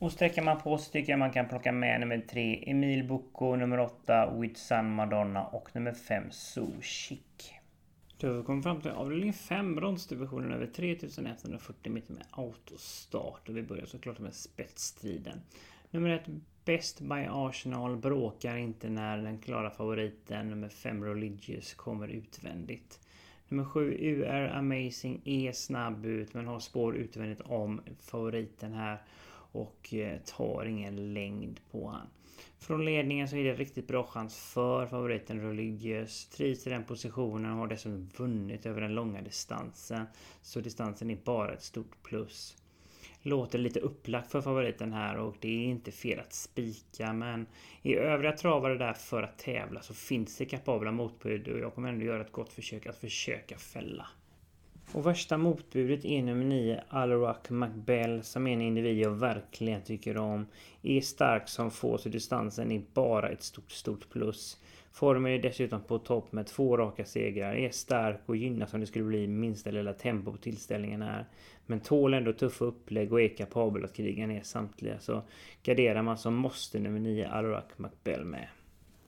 Och 0.00 0.12
sträcker 0.12 0.42
man 0.42 0.60
på 0.60 0.78
så 0.78 0.90
tycker 0.90 1.12
jag 1.12 1.18
man 1.18 1.32
kan 1.32 1.48
plocka 1.48 1.72
med 1.72 2.00
nummer 2.00 2.18
3 2.30 2.64
Emil 2.66 3.08
Bocco, 3.08 3.56
nummer 3.56 3.80
8 3.80 4.34
With 4.34 4.60
Sun 4.60 4.94
Madonna 4.94 5.44
och 5.44 5.68
nummer 5.74 5.92
5 5.92 6.24
So 6.30 6.80
Chic. 6.80 7.52
Då 8.18 8.26
har 8.26 8.34
vi 8.34 8.42
kommit 8.42 8.64
fram 8.64 8.80
till 8.80 8.90
avdelning 8.90 9.32
5, 9.32 9.74
bronsdivisionen 9.74 10.52
över 10.52 10.66
3140 10.66 11.92
meter 11.92 12.12
med 12.12 12.22
autostart. 12.30 13.48
Och 13.48 13.56
vi 13.56 13.62
börjar 13.62 13.86
såklart 13.86 14.18
med 14.18 14.34
spetsstriden. 14.34 15.40
Nummer 15.90 16.10
1 16.10 16.22
Best 16.64 17.00
by 17.00 17.26
Arsenal 17.30 17.96
bråkar 17.96 18.56
inte 18.56 18.88
när 18.88 19.18
den 19.18 19.38
klara 19.38 19.70
favoriten 19.70 20.50
nummer 20.50 20.68
5 20.68 21.04
Religious 21.04 21.74
kommer 21.74 22.08
utvändigt. 22.08 23.00
Nummer 23.48 23.64
7 23.64 23.96
UR 24.00 24.48
Amazing 24.54 25.22
är 25.24 25.52
snabb 25.52 26.06
ut 26.06 26.34
men 26.34 26.46
har 26.46 26.60
spår 26.60 26.96
utvändigt 26.96 27.40
om 27.40 27.80
favoriten 28.00 28.72
här 28.72 29.02
och 29.52 29.94
eh, 29.94 30.18
tar 30.20 30.64
ingen 30.64 31.14
längd 31.14 31.60
på 31.70 31.88
han. 31.88 32.06
Från 32.58 32.84
ledningen 32.84 33.28
så 33.28 33.36
är 33.36 33.44
det 33.44 33.54
riktigt 33.54 33.88
bra 33.88 34.04
chans 34.04 34.38
för 34.38 34.86
favoriten 34.86 35.40
Religious. 35.40 36.26
Trivs 36.26 36.66
i 36.66 36.70
den 36.70 36.84
positionen 36.84 37.52
och 37.52 37.58
har 37.58 37.66
dessutom 37.66 38.10
vunnit 38.16 38.66
över 38.66 38.80
den 38.80 38.94
långa 38.94 39.22
distansen. 39.22 40.06
Så 40.42 40.60
distansen 40.60 41.10
är 41.10 41.18
bara 41.24 41.52
ett 41.52 41.62
stort 41.62 42.02
plus 42.02 42.56
låter 43.22 43.58
lite 43.58 43.80
upplagt 43.80 44.30
för 44.30 44.40
favoriten 44.40 44.92
här 44.92 45.16
och 45.16 45.36
det 45.40 45.48
är 45.48 45.64
inte 45.64 45.92
fel 45.92 46.20
att 46.20 46.32
spika 46.32 47.12
men 47.12 47.46
i 47.82 47.94
övriga 47.94 48.32
travare 48.32 48.78
där 48.78 48.92
för 48.92 49.22
att 49.22 49.38
tävla 49.38 49.82
så 49.82 49.94
finns 49.94 50.36
det 50.36 50.44
kapabla 50.44 50.92
motbud 50.92 51.48
och 51.48 51.58
jag 51.58 51.74
kommer 51.74 51.88
ändå 51.88 52.04
göra 52.04 52.20
ett 52.20 52.32
gott 52.32 52.52
försök 52.52 52.86
att 52.86 52.96
försöka 52.96 53.58
fälla. 53.58 54.06
Och 54.92 55.06
värsta 55.06 55.38
motbudet 55.38 56.04
är 56.04 56.22
nummer 56.22 56.44
9 56.44 56.82
Alarak 56.88 57.50
McBell 57.50 58.22
som 58.22 58.46
är 58.46 58.52
en 58.52 58.60
individ 58.60 58.98
jag 58.98 59.10
verkligen 59.10 59.82
tycker 59.82 60.16
om. 60.16 60.46
Är 60.82 61.00
stark 61.00 61.48
som 61.48 61.70
få 61.70 61.98
så 61.98 62.08
distansen 62.08 62.72
är 62.72 62.82
bara 62.94 63.28
ett 63.28 63.42
stort, 63.42 63.70
stort 63.70 64.10
plus. 64.10 64.60
Formen 64.92 65.32
är 65.32 65.38
dessutom 65.38 65.80
på 65.80 65.98
topp 65.98 66.32
med 66.32 66.46
två 66.46 66.76
raka 66.76 67.04
segrar. 67.04 67.54
Är 67.54 67.70
stark 67.70 68.20
och 68.26 68.36
gynnas 68.36 68.74
om 68.74 68.80
det 68.80 68.86
skulle 68.86 69.04
bli 69.04 69.26
minsta 69.26 69.70
lilla 69.70 69.92
tempo 69.92 70.32
på 70.32 70.38
tillställningen 70.38 71.02
här. 71.02 71.24
Men 71.66 71.80
tål 71.80 72.14
ändå 72.14 72.32
tuffa 72.32 72.64
upplägg 72.64 73.12
och 73.12 73.20
är 73.20 73.28
kapabel 73.28 73.84
att 73.84 73.94
kriga 73.94 74.26
ner 74.26 74.42
samtliga. 74.42 75.00
Så 75.00 75.22
garderar 75.62 76.02
man 76.02 76.18
så 76.18 76.30
måste 76.30 76.78
nummer 76.78 77.00
9 77.00 77.28
Alarak 77.28 77.78
McBell 77.78 78.24
med. 78.24 78.48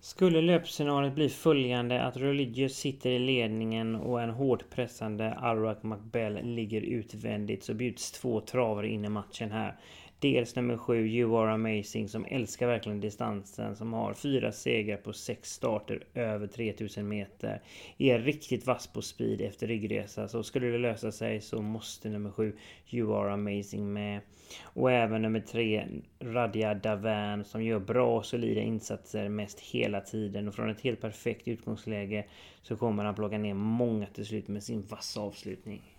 Skulle 0.05 0.41
löpscenariot 0.41 1.15
bli 1.15 1.29
följande 1.29 2.03
att 2.03 2.17
Religious 2.17 2.77
sitter 2.77 3.11
i 3.11 3.19
ledningen 3.19 3.95
och 3.95 4.23
en 4.23 4.31
hårt 4.31 4.71
pressande 4.71 5.35
Arak 5.35 5.83
McBell 5.83 6.45
ligger 6.45 6.81
utvändigt 6.81 7.65
så 7.65 7.75
bjuds 7.75 8.13
två 8.13 8.41
travar 8.41 8.83
in 8.83 9.05
i 9.05 9.09
matchen 9.09 9.51
här. 9.51 9.77
Dels 10.23 10.57
nummer 10.57 10.77
7 10.77 11.07
You 11.07 11.39
Are 11.39 11.53
Amazing 11.53 12.09
som 12.09 12.25
älskar 12.25 12.67
verkligen 12.67 13.01
distansen. 13.01 13.77
Som 13.77 13.93
har 13.93 14.15
fyra 14.15 14.53
segrar 14.53 14.97
på 14.97 15.13
sex 15.13 15.51
starter 15.51 16.05
över 16.15 16.47
3000 16.47 17.09
meter. 17.09 17.63
Är 17.99 18.19
riktigt 18.19 18.67
vass 18.67 18.87
på 18.87 19.03
speed 19.03 19.41
efter 19.41 19.67
ryggresa. 19.67 20.29
Så 20.29 20.43
skulle 20.43 20.67
det 20.67 20.79
lösa 20.79 21.13
sig 21.13 21.41
så 21.41 21.63
måste 21.63 22.09
nummer 22.09 22.31
7 22.31 22.57
You 22.91 23.17
Are 23.17 23.33
Amazing 23.33 23.93
med. 23.93 24.21
Och 24.63 24.93
även 24.93 25.23
nummer 25.23 25.41
3 25.41 25.87
Radia 26.21 26.75
Davan 26.75 27.45
som 27.45 27.65
gör 27.65 27.81
bra 27.81 28.17
och 28.17 28.27
solida 28.27 28.61
insatser 28.61 29.29
mest 29.29 29.61
hela 29.61 30.01
tiden. 30.01 30.49
Och 30.49 30.55
från 30.55 30.71
ett 30.71 30.81
helt 30.81 31.01
perfekt 31.01 31.49
utgångsläge 31.49 32.25
så 32.63 32.77
kommer 32.77 33.05
han 33.05 33.15
plocka 33.15 33.39
ner 33.39 33.55
många 33.55 34.07
till 34.07 34.27
slut 34.27 34.49
med 34.49 34.63
sin 34.63 34.83
vassa 34.83 35.21
avslutning. 35.21 35.92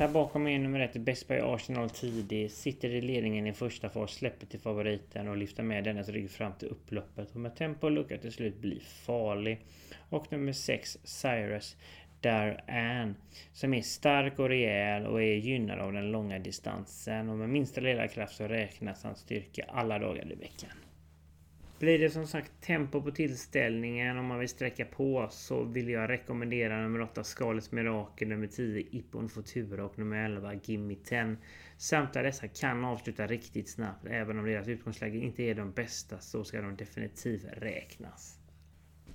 Här 0.00 0.08
bakom 0.08 0.46
är 0.46 0.58
nummer 0.58 0.80
ett 0.80 0.96
Best 0.96 1.28
Buy 1.28 1.40
Arsenal 1.40 1.90
tidig. 1.90 2.50
Sitter 2.50 2.88
i 2.88 3.00
ledningen 3.00 3.46
i 3.46 3.52
första 3.52 3.88
fas, 3.88 4.10
släpper 4.10 4.46
till 4.46 4.60
favoriten 4.60 5.28
och 5.28 5.36
lyfter 5.36 5.62
med 5.62 5.84
dennes 5.84 6.08
rygg 6.08 6.30
fram 6.30 6.52
till 6.52 6.68
upploppet. 6.68 7.30
Och 7.34 7.40
med 7.40 7.56
tempo 7.56 7.86
och 7.86 7.90
lucka 7.90 8.18
till 8.18 8.32
slut 8.32 8.60
blir 8.60 8.80
farlig. 8.80 9.60
Och 10.08 10.32
nummer 10.32 10.52
6 10.52 10.98
Cyrus 11.04 11.76
Dar 12.20 12.64
Ann. 12.68 13.16
Som 13.52 13.74
är 13.74 13.82
stark 13.82 14.38
och 14.38 14.48
rejäl 14.48 15.06
och 15.06 15.22
är 15.22 15.36
gynnad 15.36 15.78
av 15.78 15.92
den 15.92 16.10
långa 16.10 16.38
distansen. 16.38 17.28
Och 17.28 17.36
med 17.36 17.48
minsta 17.48 17.80
lilla 17.80 18.08
kraft 18.08 18.36
så 18.36 18.48
räknas 18.48 19.04
hans 19.04 19.18
styrka 19.18 19.64
alla 19.68 19.98
dagar 19.98 20.32
i 20.32 20.34
veckan. 20.34 20.70
Blir 21.80 21.98
det 21.98 22.10
som 22.10 22.26
sagt 22.26 22.52
tempo 22.60 23.02
på 23.02 23.10
tillställningen 23.10 24.18
om 24.18 24.26
man 24.26 24.38
vill 24.38 24.48
sträcka 24.48 24.84
på 24.84 25.28
så 25.30 25.64
vill 25.64 25.88
jag 25.88 26.10
rekommendera 26.10 26.82
nummer 26.82 27.00
8 27.00 27.24
Skalets 27.24 27.72
Mirakel, 27.72 28.28
nummer 28.28 28.46
10 28.46 28.86
Ippon 28.90 29.28
Futura 29.28 29.84
och 29.84 29.98
nummer 29.98 30.24
11 30.24 30.54
Gimme 30.54 30.94
10. 31.04 31.36
Samtliga 31.76 32.22
dessa 32.22 32.48
kan 32.48 32.84
avsluta 32.84 33.26
riktigt 33.26 33.68
snabbt. 33.68 34.06
Även 34.06 34.38
om 34.38 34.44
deras 34.44 34.68
utgångsläge 34.68 35.18
inte 35.18 35.42
är 35.42 35.54
de 35.54 35.72
bästa 35.72 36.18
så 36.18 36.44
ska 36.44 36.60
de 36.60 36.76
definitivt 36.76 37.44
räknas. 37.52 38.38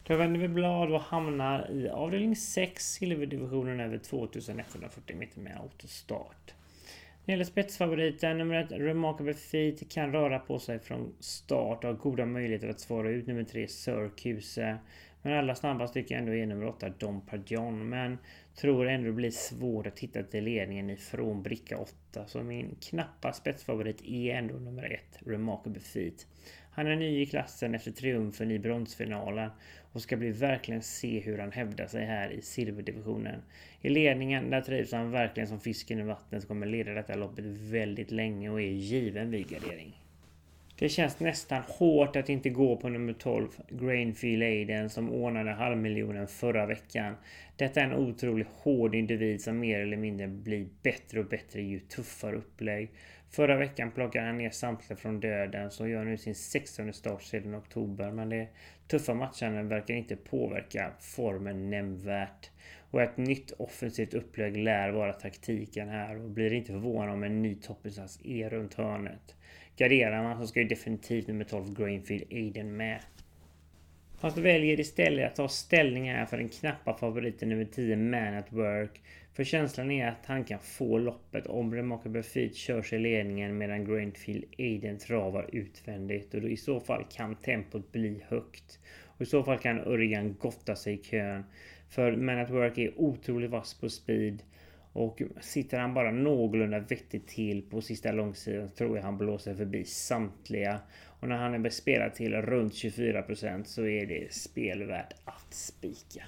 Då 0.04 0.16
vänder 0.16 0.40
vi 0.40 0.48
blad 0.48 0.92
och 0.92 1.02
hamnar 1.02 1.72
i 1.72 1.90
avdelning 1.90 2.36
6, 2.36 2.92
silverdivisionen 2.92 3.80
över 3.80 3.98
2140 3.98 5.16
meter 5.18 5.40
med 5.40 5.58
autostart. 5.58 6.54
När 7.28 7.34
det 7.34 7.38
gäller 7.38 7.52
spetsfavoriten, 7.52 8.38
nummer 8.38 8.56
ett 8.56 8.72
Remarkable 8.72 9.34
Feet 9.34 9.92
kan 9.92 10.12
röra 10.12 10.40
på 10.40 10.60
sig 10.60 10.80
från 10.80 11.16
start 11.20 11.84
och 11.84 11.90
har 11.90 11.98
goda 11.98 12.26
möjligheter 12.26 12.70
att 12.70 12.80
svara 12.80 13.10
ut 13.10 13.28
nummer 13.28 13.44
tre 13.44 13.68
Syracuse. 13.68 14.78
Men 15.22 15.34
allra 15.34 15.56
snabbast 15.56 15.94
tycker 15.94 16.16
jag 16.16 16.20
ändå 16.20 16.36
är 16.36 16.46
nummer 16.46 16.68
8 16.68 16.90
Dom 16.90 17.22
Pardion. 17.22 17.90
Men 17.90 18.18
tror 18.56 18.88
ändå 18.88 19.08
det 19.08 19.14
blir 19.14 19.32
svårt 19.32 19.88
att 19.88 20.00
hitta 20.00 20.24
till 20.24 20.44
ledningen 20.44 20.90
ifrån 20.90 21.44
bricka 21.44 21.78
8. 21.78 22.26
Så 22.28 22.44
min 22.44 22.76
knappa 22.82 23.34
spetsfavorit 23.34 24.02
är 24.06 24.36
ändå 24.36 24.56
nummer 24.56 24.94
1 24.94 25.02
Remarkable 25.26 25.80
Feet. 25.80 26.28
Han 26.76 26.88
är 26.88 26.96
ny 26.96 27.22
i 27.22 27.26
klassen 27.26 27.76
efter 27.76 27.92
triumfen 27.92 28.52
i 28.52 28.60
bronsfinalen 28.60 29.50
och 29.92 30.02
ska 30.02 30.18
bli 30.18 30.32
verkligen 30.32 30.82
se 30.82 31.20
hur 31.20 31.38
han 31.38 31.52
hävdar 31.52 31.88
sig 31.88 32.06
här 32.06 32.30
i 32.30 32.42
silverdivisionen. 32.42 33.42
I 33.82 33.90
ledningen, 33.90 34.50
där 34.50 34.62
trivs 34.62 34.92
han 34.92 35.12
verkligen 35.12 35.48
som 35.48 35.60
fisken 35.60 36.00
i 36.00 36.04
vattnet 36.04 36.42
som 36.42 36.48
kommer 36.48 36.68
leda 36.68 36.94
detta 36.94 37.16
loppet 37.16 37.46
väldigt 37.46 38.12
länge 38.12 38.50
och 38.50 38.62
är 38.62 38.72
given 38.72 39.32
vid 39.32 39.50
gardering. 39.50 40.02
Det 40.80 40.90
känns 40.90 41.20
nästan 41.20 41.62
hårt 41.68 42.16
att 42.16 42.30
inte 42.30 42.50
gå 42.50 42.78
på 42.78 42.90
nummer 42.90 43.14
12, 43.14 43.48
Grainfield 43.70 44.44
Aiden, 44.44 44.90
som 44.90 45.10
ordnade 45.10 45.52
halvmiljonen 45.52 46.28
förra 46.28 46.66
veckan. 46.66 47.16
Detta 47.56 47.82
är 47.82 47.86
en 47.86 47.94
otroligt 47.94 48.48
hård 48.52 48.96
individ 48.96 49.42
som 49.42 49.60
mer 49.60 49.80
eller 49.80 49.98
mindre 49.98 50.28
blir 50.28 50.68
bättre 50.84 51.20
och 51.20 51.26
bättre 51.26 51.62
ju 51.62 51.80
tuffare 51.80 52.36
upplägg. 52.36 52.92
Förra 53.36 53.58
veckan 53.58 53.92
plockade 53.92 54.26
han 54.26 54.38
ner 54.38 54.50
samtliga 54.50 54.98
från 54.98 55.20
döden 55.20 55.72
så 55.72 55.88
gör 55.88 56.04
nu 56.04 56.18
sin 56.18 56.36
16 56.36 56.94
start 56.94 57.24
sedan 57.24 57.56
oktober. 57.56 58.12
Men 58.12 58.30
de 58.30 58.48
tuffa 58.88 59.14
matcherna 59.14 59.64
verkar 59.64 59.94
inte 59.94 60.16
påverka 60.16 60.92
formen 61.00 61.70
nämnvärt. 61.70 62.50
Och 62.92 63.02
ett 63.02 63.18
nytt 63.18 63.52
offensivt 63.52 64.14
upplägg 64.14 64.58
lär 64.58 64.92
vara 64.92 65.14
taktiken 65.14 65.90
här 65.90 66.24
och 66.24 66.30
blir 66.30 66.54
inte 66.54 66.72
förvånad 66.72 67.14
om 67.14 67.24
en 67.24 67.42
ny 67.42 67.56
toppinsats 67.56 68.20
är 68.24 68.50
runt 68.50 68.74
hörnet. 68.74 69.36
Garderar 69.78 70.24
man 70.24 70.40
så 70.40 70.48
ska 70.48 70.60
ju 70.60 70.68
definitivt 70.68 71.28
nummer 71.28 71.44
12 71.44 71.74
Grainfield 71.78 72.24
Aiden 72.32 72.78
med. 72.78 73.00
Fast 74.20 74.38
väljer 74.38 74.80
istället 74.80 75.28
att 75.28 75.36
ta 75.36 75.48
ställning 75.48 76.12
här 76.12 76.26
för 76.26 76.38
den 76.38 76.50
knappa 76.50 76.98
favoriten 76.98 77.50
nummer 77.50 77.66
10 77.66 77.98
Man 77.98 78.34
at 78.34 78.54
Work. 78.54 79.02
För 79.36 79.44
känslan 79.44 79.92
är 79.92 80.08
att 80.08 80.26
han 80.26 80.44
kan 80.44 80.60
få 80.60 80.98
loppet 80.98 81.48
om 81.48 81.76
Remarkable 81.76 82.24
Feet 82.24 82.56
kör 82.56 82.82
sig 82.82 83.00
i 83.00 83.02
ledningen 83.02 83.58
medan 83.58 83.86
Grainfield 83.86 84.44
Aiden 84.58 84.98
travar 84.98 85.50
utvändigt. 85.54 86.34
Och 86.34 86.42
då 86.42 86.48
i 86.48 86.58
så 86.58 86.80
fall 86.80 87.06
kan 87.12 87.36
tempot 87.36 87.92
bli 87.92 88.24
högt. 88.28 88.80
Och 89.06 89.22
i 89.22 89.26
så 89.26 89.44
fall 89.44 89.58
kan 89.58 89.80
Örjan 89.80 90.36
gotta 90.40 90.76
sig 90.76 90.94
i 90.94 90.98
kön. 90.98 91.44
För 91.90 92.16
Man 92.16 92.40
at 92.40 92.50
Work 92.50 92.78
är 92.78 93.00
otroligt 93.00 93.50
vass 93.50 93.74
på 93.74 93.90
speed. 93.90 94.44
Och 94.94 95.22
sitter 95.42 95.80
han 95.80 95.94
bara 95.94 96.12
någorlunda 96.12 96.80
vettigt 96.80 97.28
till 97.28 97.62
på 97.62 97.82
sista 97.82 98.12
långsidan 98.12 98.70
så 98.70 98.76
tror 98.76 98.98
jag 98.98 99.04
han 99.04 99.18
blåser 99.18 99.56
förbi 99.56 99.86
samtliga. 99.86 100.80
Och 101.20 101.28
när 101.28 101.38
han 101.38 101.54
är 101.54 101.60
bespelad 101.60 102.16
till 102.16 102.34
runt 102.34 102.74
24% 102.74 103.64
så 103.64 103.86
är 103.86 104.06
det 104.06 104.34
spel 104.34 104.84
värt 104.84 105.14
att 105.26 105.54
spika. 105.54 106.24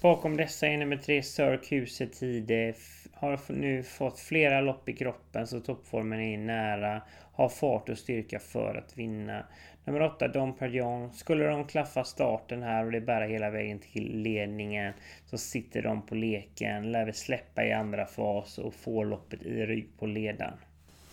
Bakom 0.00 0.36
dessa 0.36 0.66
är 0.66 0.78
nummer 0.78 0.96
3 0.96 1.22
Sir 1.22 2.06
Tide. 2.06 2.74
Har 3.12 3.52
nu 3.52 3.82
fått 3.82 4.18
flera 4.18 4.60
lopp 4.60 4.88
i 4.88 4.92
kroppen 4.92 5.46
så 5.46 5.60
toppformen 5.60 6.20
är 6.20 6.38
nära. 6.38 7.02
Har 7.32 7.48
fart 7.48 7.88
och 7.88 7.98
styrka 7.98 8.38
för 8.38 8.74
att 8.74 8.98
vinna. 8.98 9.46
Nummer 9.84 10.02
8 10.02 10.28
Dom 10.28 10.56
Perdion. 10.56 11.12
Skulle 11.12 11.46
de 11.46 11.64
klaffa 11.64 12.04
starten 12.04 12.62
här 12.62 12.84
och 12.84 12.92
det 12.92 13.00
bära 13.00 13.24
hela 13.24 13.50
vägen 13.50 13.78
till 13.78 14.22
ledningen 14.22 14.92
så 15.26 15.38
sitter 15.38 15.82
de 15.82 16.06
på 16.06 16.14
leken. 16.14 16.92
Lär 16.92 17.04
väl 17.04 17.14
släppa 17.14 17.64
i 17.64 17.72
andra 17.72 18.06
fas 18.06 18.58
och 18.58 18.74
får 18.74 19.04
loppet 19.04 19.42
i 19.42 19.66
rygg 19.66 19.88
på 19.98 20.06
ledan. 20.06 20.52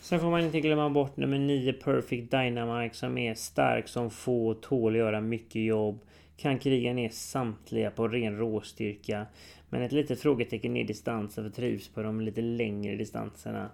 Sen 0.01 0.19
får 0.19 0.29
man 0.29 0.41
inte 0.41 0.59
glömma 0.59 0.89
bort 0.89 1.17
nummer 1.17 1.39
9 1.39 1.73
Perfect 1.73 2.31
Dynamite 2.31 2.95
som 2.95 3.17
är 3.17 3.33
stark 3.33 3.87
som 3.87 4.09
få, 4.09 4.53
tål 4.53 4.93
att 4.93 4.99
göra 4.99 5.21
mycket 5.21 5.61
jobb. 5.61 5.99
Kan 6.37 6.59
kriga 6.59 6.93
ner 6.93 7.09
samtliga 7.09 7.91
på 7.91 8.07
ren 8.07 8.37
råstyrka. 8.37 9.25
Men 9.69 9.81
ett 9.81 9.91
litet 9.91 10.19
frågetecken 10.19 10.77
är 10.77 10.83
distansen 10.83 11.43
för 11.43 11.51
trivs 11.51 11.89
på 11.89 12.03
de 12.03 12.21
lite 12.21 12.41
längre 12.41 12.95
distanserna. 12.95 13.69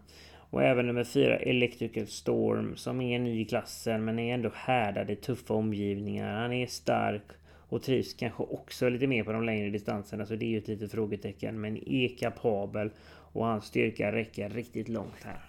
Och 0.51 0.63
även 0.63 0.87
nummer 0.87 1.03
4 1.03 1.37
Electrical 1.37 2.07
Storm 2.07 2.75
som 2.75 3.01
är 3.01 3.19
ny 3.19 3.41
i 3.41 3.45
klassen 3.45 4.05
men 4.05 4.19
är 4.19 4.33
ändå 4.33 4.51
härdad 4.53 5.09
i 5.09 5.15
tuffa 5.15 5.53
omgivningar. 5.53 6.41
Han 6.41 6.53
är 6.53 6.67
stark 6.67 7.23
och 7.69 7.83
trivs 7.83 8.13
kanske 8.13 8.43
också 8.43 8.89
lite 8.89 9.07
mer 9.07 9.23
på 9.23 9.31
de 9.31 9.43
längre 9.43 9.69
distanserna 9.69 10.25
så 10.25 10.35
det 10.35 10.45
är 10.45 10.49
ju 10.49 10.57
ett 10.57 10.67
litet 10.67 10.91
frågetecken. 10.91 11.61
Men 11.61 11.89
är 11.89 12.17
kapabel 12.17 12.89
och 13.33 13.45
hans 13.45 13.65
styrka 13.65 14.11
räcker 14.11 14.49
riktigt 14.49 14.89
långt 14.89 15.23
här. 15.23 15.41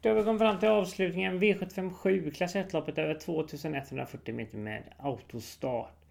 Då 0.00 0.08
har 0.08 0.16
vi 0.16 0.22
kommit 0.22 0.40
fram 0.40 0.58
till 0.58 0.68
avslutningen. 0.68 1.42
V757 1.42 2.30
klass 2.30 2.54
1-loppet 2.54 2.98
över 2.98 3.14
2140 3.14 4.34
meter 4.34 4.58
med 4.58 4.82
autostart. 4.98 6.03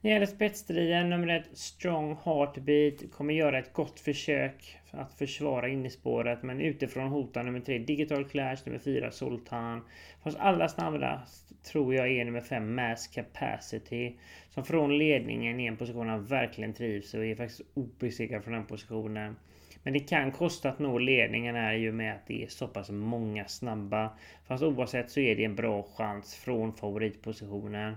När 0.00 0.10
det 0.10 0.14
gäller 0.14 0.26
spetsstriden, 0.26 1.10
nummer 1.10 1.28
ett 1.28 1.58
Strong 1.58 2.16
Heartbeat 2.24 3.12
kommer 3.12 3.34
göra 3.34 3.58
ett 3.58 3.72
gott 3.72 4.00
försök 4.00 4.78
att 4.90 5.14
försvara 5.14 5.68
innerspåret 5.68 6.42
men 6.42 6.60
utifrån 6.60 7.08
hotar 7.08 7.42
nummer 7.44 7.60
tre 7.60 7.78
Digital 7.78 8.24
Clash, 8.24 8.56
nummer 8.64 8.78
fyra 8.78 9.10
Sultan. 9.10 9.84
Fast 10.22 10.38
allra 10.38 10.68
snabbast 10.68 11.64
tror 11.64 11.94
jag 11.94 12.08
är 12.08 12.24
nummer 12.24 12.40
fem 12.40 12.74
Mass 12.74 13.06
Capacity. 13.06 14.12
Som 14.50 14.64
från 14.64 14.98
ledningen 14.98 15.60
i 15.60 15.66
en 15.66 15.76
position 15.76 16.08
han 16.08 16.24
verkligen 16.24 16.72
trivs 16.72 17.14
och 17.14 17.24
är 17.24 17.34
faktiskt 17.34 17.62
obesegrad 17.74 18.44
från 18.44 18.54
den 18.54 18.66
positionen. 18.66 19.36
Men 19.82 19.92
det 19.92 20.00
kan 20.00 20.32
kosta 20.32 20.68
att 20.68 20.78
nå 20.78 20.98
ledningen 20.98 21.54
här 21.54 21.74
i 21.74 21.90
och 21.90 21.94
med 21.94 22.14
att 22.14 22.26
det 22.26 22.42
är 22.42 22.48
så 22.48 22.68
pass 22.68 22.90
många 22.90 23.44
snabba. 23.44 24.10
Fast 24.46 24.62
oavsett 24.62 25.10
så 25.10 25.20
är 25.20 25.36
det 25.36 25.44
en 25.44 25.54
bra 25.54 25.82
chans 25.82 26.34
från 26.34 26.72
favoritpositionen. 26.72 27.94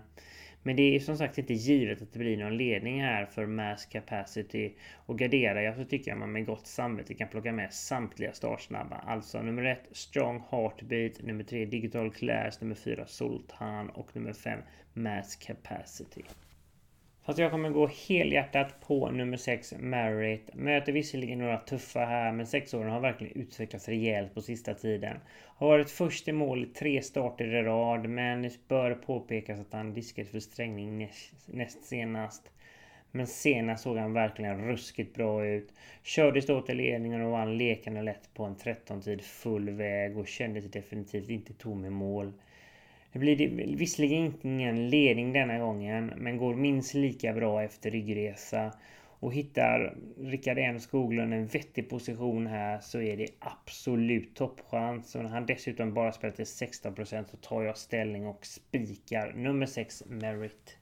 Men 0.63 0.76
det 0.76 0.95
är 0.95 1.00
som 1.00 1.17
sagt 1.17 1.38
inte 1.38 1.54
givet 1.54 2.02
att 2.02 2.13
det 2.13 2.19
blir 2.19 2.38
någon 2.38 2.58
ledning 2.58 3.02
här 3.02 3.26
för 3.26 3.45
Mass 3.45 3.86
Capacity. 3.86 4.71
Och 5.06 5.19
garderar 5.19 5.62
jag 5.62 5.76
så 5.76 5.86
tycker 5.86 6.12
jag 6.12 6.17
man 6.17 6.32
med 6.32 6.45
gott 6.45 6.67
samvete 6.67 7.13
kan 7.13 7.28
plocka 7.28 7.52
med 7.52 7.74
samtliga 7.74 8.34
startsnabba. 8.34 8.95
Alltså 8.95 9.41
nummer 9.41 9.63
1 9.63 9.80
Strong 9.91 10.43
Heartbeat, 10.52 11.21
nummer 11.21 11.43
3 11.43 11.65
Digital 11.65 12.12
Class, 12.12 12.62
nummer 12.62 12.76
4 12.76 13.06
Sultan 13.08 13.89
och 13.89 14.15
nummer 14.15 14.34
5 14.34 14.60
Mass 14.93 15.36
Capacity. 15.36 16.21
Fast 17.32 17.39
jag 17.39 17.52
kommer 17.52 17.70
gå 17.70 17.89
helhjärtat 18.08 18.80
på 18.88 19.12
nummer 19.12 19.38
6, 19.38 19.74
Merit. 19.80 20.50
Möter 20.54 20.91
visserligen 20.91 21.39
några 21.39 21.58
tuffa 21.58 22.00
här, 22.00 22.32
men 22.32 22.48
sexåringen 22.48 22.94
har 22.94 23.00
verkligen 23.00 23.41
utvecklats 23.41 23.88
rejält 23.88 24.34
på 24.34 24.41
sista 24.41 24.74
tiden. 24.74 25.17
Har 25.46 25.67
varit 25.67 25.89
först 25.89 26.28
i 26.28 26.32
mål 26.32 26.63
i 26.63 26.65
tre 26.65 27.02
starter 27.02 27.46
i 27.46 27.63
rad, 27.63 28.10
men 28.10 28.41
det 28.41 28.67
bör 28.67 28.96
påpekas 28.96 29.60
att 29.60 29.74
han 29.74 29.94
diskat 29.94 30.28
för 30.28 30.39
strängning 30.39 30.98
näst, 30.98 31.34
näst 31.46 31.84
senast. 31.84 32.52
Men 33.12 33.28
senast 33.28 33.84
såg 33.84 33.98
han 33.98 34.13
verkligen 34.13 34.67
ruskigt 34.67 35.15
bra 35.15 35.46
ut. 35.46 35.74
Körde 36.04 36.41
stort 36.41 36.65
till 36.65 36.78
ledningen 36.78 37.22
och 37.22 37.32
vann 37.32 37.58
lekande 37.58 38.02
lätt 38.02 38.34
på 38.34 38.44
en 38.44 38.56
13-tid 38.56 39.22
full 39.22 39.70
väg 39.70 40.17
och 40.17 40.28
kändes 40.28 40.72
definitivt 40.72 41.30
inte 41.30 41.54
tom 41.54 41.86
i 41.86 41.89
mål. 41.89 42.34
Det 43.13 43.19
blir 43.19 43.76
visserligen 43.78 44.34
ingen 44.41 44.89
ledning 44.89 45.34
denna 45.34 45.60
gången, 45.60 46.13
men 46.17 46.38
går 46.38 46.56
minst 46.56 46.93
lika 46.93 47.34
bra 47.34 47.63
efter 47.63 47.91
ryggresa. 47.91 48.74
Och 49.21 49.34
hittar 49.34 49.97
Rickard 50.17 50.58
M 50.58 50.80
Skoglund 50.80 51.34
en 51.34 51.47
vettig 51.47 51.89
position 51.89 52.47
här 52.47 52.80
så 52.80 53.02
är 53.02 53.17
det 53.17 53.28
absolut 53.39 54.36
toppchans. 54.36 55.15
Och 55.15 55.24
när 55.24 55.30
han 55.30 55.45
dessutom 55.45 55.93
bara 55.93 56.12
spelar 56.12 56.36
till 56.36 56.45
16% 56.45 57.26
så 57.32 57.38
tar 57.38 57.62
jag 57.62 57.78
ställning 57.78 58.28
och 58.28 58.45
spikar 58.45 59.34
nummer 59.34 59.65
6 59.65 60.04
Merit. 60.06 60.78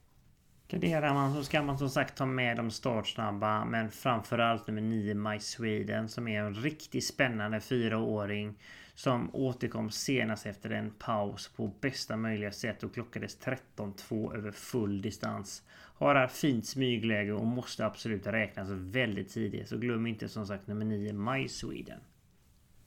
Garderar 0.68 1.14
man 1.14 1.34
så 1.34 1.44
ska 1.44 1.62
man 1.62 1.78
som 1.78 1.90
sagt 1.90 2.16
ta 2.16 2.26
med 2.26 2.56
de 2.56 2.70
startsnabba 2.70 3.64
men 3.64 3.90
framförallt 3.90 4.66
nummer 4.66 4.82
9 4.82 5.14
My 5.14 5.38
Sweden 5.38 6.08
som 6.08 6.28
är 6.28 6.40
en 6.40 6.54
riktigt 6.54 7.04
spännande 7.04 7.60
fyraåring 7.60 8.54
som 9.02 9.30
återkom 9.32 9.90
senast 9.90 10.46
efter 10.46 10.70
en 10.70 10.90
paus 10.90 11.48
på 11.56 11.72
bästa 11.80 12.16
möjliga 12.16 12.52
sätt 12.52 12.82
och 12.82 12.94
klockades 12.94 13.38
13-2 13.76 14.36
över 14.36 14.50
full 14.50 15.02
distans. 15.02 15.62
Har 15.72 16.14
här 16.14 16.26
fint 16.26 16.66
smygläge 16.66 17.32
och 17.32 17.46
måste 17.46 17.86
absolut 17.86 18.26
räknas 18.26 18.68
väldigt 18.70 19.28
tidigt. 19.28 19.68
Så 19.68 19.78
glöm 19.78 20.06
inte 20.06 20.28
som 20.28 20.46
sagt 20.46 20.66
nummer 20.66 20.84
9 20.84 21.12
My 21.12 21.48
Sweden. 21.48 22.00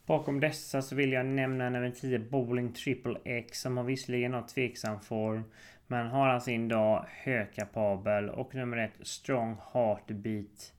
Bakom 0.06 0.40
dessa 0.40 0.82
så 0.82 0.94
vill 0.94 1.12
jag 1.12 1.26
nämna 1.26 1.70
nummer 1.70 1.90
10 1.90 2.18
Bowling 2.18 2.72
Triple 2.72 3.18
X 3.24 3.60
som 3.60 3.76
har 3.76 3.84
visserligen 3.84 4.34
har 4.34 4.42
tveksam 4.42 5.00
form. 5.00 5.44
Men 5.86 6.06
har 6.06 6.28
han 6.28 6.40
sin 6.40 6.68
dag 6.68 7.06
högkapabel 7.08 8.30
och 8.30 8.54
nummer 8.54 8.76
1 8.76 8.92
Strong 9.02 9.56
Heartbeat. 9.72 10.73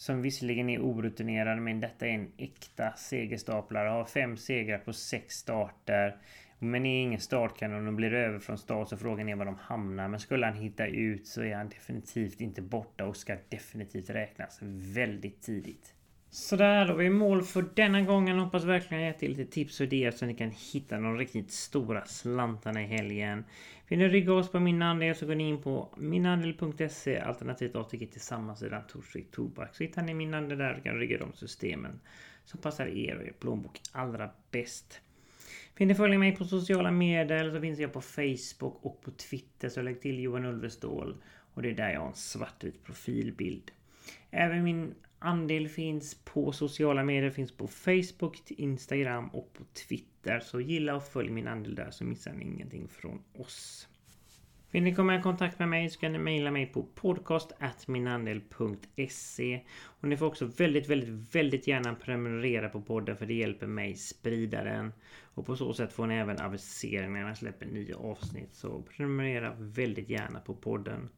Som 0.00 0.22
visserligen 0.22 0.70
är 0.70 0.78
orutinerad 0.78 1.58
men 1.58 1.80
detta 1.80 2.06
är 2.06 2.10
en 2.10 2.32
äkta 2.36 2.92
segerstaplare. 2.96 3.88
Har 3.88 4.04
fem 4.04 4.36
segrar 4.36 4.78
på 4.78 4.92
sex 4.92 5.34
starter. 5.34 6.16
Men 6.58 6.86
är 6.86 7.02
ingen 7.02 7.20
startkanon 7.20 7.86
och 7.86 7.92
blir 7.92 8.14
över 8.14 8.38
från 8.38 8.58
start 8.58 8.88
så 8.88 8.96
frågan 8.96 9.28
är 9.28 9.36
var 9.36 9.44
de 9.44 9.56
hamnar. 9.60 10.08
Men 10.08 10.20
skulle 10.20 10.46
han 10.46 10.54
hitta 10.54 10.86
ut 10.86 11.26
så 11.26 11.42
är 11.42 11.54
han 11.54 11.68
definitivt 11.68 12.40
inte 12.40 12.62
borta 12.62 13.04
och 13.04 13.16
ska 13.16 13.36
definitivt 13.48 14.10
räknas 14.10 14.58
väldigt 14.62 15.42
tidigt. 15.42 15.94
Sådär, 16.30 16.86
då 16.86 16.92
är 16.92 16.98
vi 16.98 17.10
mål 17.10 17.42
för 17.42 17.64
denna 17.74 18.02
gången. 18.02 18.38
Hoppas 18.38 18.64
verkligen 18.64 19.02
jag 19.02 19.12
gett 19.12 19.22
er 19.22 19.28
lite 19.28 19.52
tips 19.52 19.80
och 19.80 19.86
idéer 19.86 20.10
så 20.10 20.26
ni 20.26 20.34
kan 20.34 20.50
hitta 20.72 20.96
de 20.96 21.18
riktigt 21.18 21.52
stora 21.52 22.04
slantarna 22.04 22.82
i 22.82 22.86
helgen. 22.86 23.44
Vill 23.90 23.98
ni 23.98 24.08
rygga 24.08 24.32
oss 24.32 24.50
på 24.50 24.60
min 24.60 24.82
andel 24.82 25.14
så 25.14 25.26
går 25.26 25.34
ni 25.34 25.48
in 25.48 25.62
på 25.62 25.88
minandel.se 25.96 27.18
alternativt 27.18 27.76
ATG 27.76 28.06
tillsammans 28.06 28.58
sedan 28.58 28.82
Torsvik 28.88 29.30
Tobak. 29.30 29.74
Så 29.74 29.84
hittar 29.84 30.02
ni 30.02 30.14
min 30.14 30.34
andel 30.34 30.58
där 30.58 30.76
och 30.76 30.84
kan 30.84 30.98
rygga 30.98 31.18
de 31.18 31.32
systemen 31.32 32.00
som 32.44 32.60
passar 32.60 32.86
er 32.86 33.16
och 33.16 33.22
er 33.22 33.32
plånbok 33.40 33.80
allra 33.92 34.30
bäst. 34.50 35.00
Vill 35.76 35.88
ni 35.88 35.94
följa 35.94 36.18
mig 36.18 36.36
på 36.36 36.44
sociala 36.44 36.90
medier 36.90 37.50
så 37.50 37.60
finns 37.60 37.78
jag 37.78 37.92
på 37.92 38.00
Facebook 38.00 38.78
och 38.82 39.00
på 39.02 39.10
Twitter 39.10 39.68
så 39.68 39.82
lägg 39.82 40.00
till 40.00 40.20
Johan 40.20 40.44
Ulvestål. 40.44 41.16
Och 41.54 41.62
det 41.62 41.70
är 41.70 41.74
där 41.74 41.90
jag 41.90 42.00
har 42.00 42.08
en 42.08 42.14
svartvit 42.14 42.84
profilbild. 42.84 43.70
Även 44.30 44.64
min 44.64 44.94
andel 45.18 45.68
finns 45.68 46.14
på 46.14 46.52
sociala 46.52 47.04
medier, 47.04 47.30
finns 47.30 47.52
på 47.52 47.68
Facebook, 47.68 48.50
Instagram 48.50 49.28
och 49.28 49.52
på 49.52 49.64
Twitter. 49.64 50.40
Så 50.40 50.60
gilla 50.60 50.96
och 50.96 51.08
följ 51.08 51.30
min 51.30 51.48
andel 51.48 51.74
där 51.74 51.90
så 51.90 52.04
missar 52.04 52.32
ni 52.32 52.44
ingenting 52.44 52.88
från 52.88 53.22
oss. 53.32 53.88
Vill 54.72 54.82
ni 54.82 54.94
komma 54.94 55.16
i 55.16 55.22
kontakt 55.22 55.58
med 55.58 55.68
mig 55.68 55.90
så 55.90 56.00
kan 56.00 56.12
ni 56.12 56.18
mejla 56.18 56.50
mig 56.50 56.66
på 56.66 56.82
podcast.minandel.se 56.82 59.60
Och 59.82 60.08
ni 60.08 60.16
får 60.16 60.26
också 60.26 60.44
väldigt, 60.44 60.88
väldigt, 60.88 61.34
väldigt 61.34 61.66
gärna 61.66 61.94
prenumerera 61.94 62.68
på 62.68 62.80
podden 62.80 63.16
för 63.16 63.26
det 63.26 63.34
hjälper 63.34 63.66
mig 63.66 63.94
sprida 63.94 64.64
den. 64.64 64.92
Och 65.34 65.46
på 65.46 65.56
så 65.56 65.74
sätt 65.74 65.92
får 65.92 66.06
ni 66.06 66.14
även 66.14 66.40
aviseringar 66.40 67.10
när 67.10 67.28
jag 67.28 67.36
släpper 67.36 67.66
nya 67.66 67.96
avsnitt. 67.96 68.54
Så 68.54 68.82
prenumerera 68.82 69.54
väldigt 69.58 70.08
gärna 70.08 70.40
på 70.40 70.54
podden. 70.54 71.08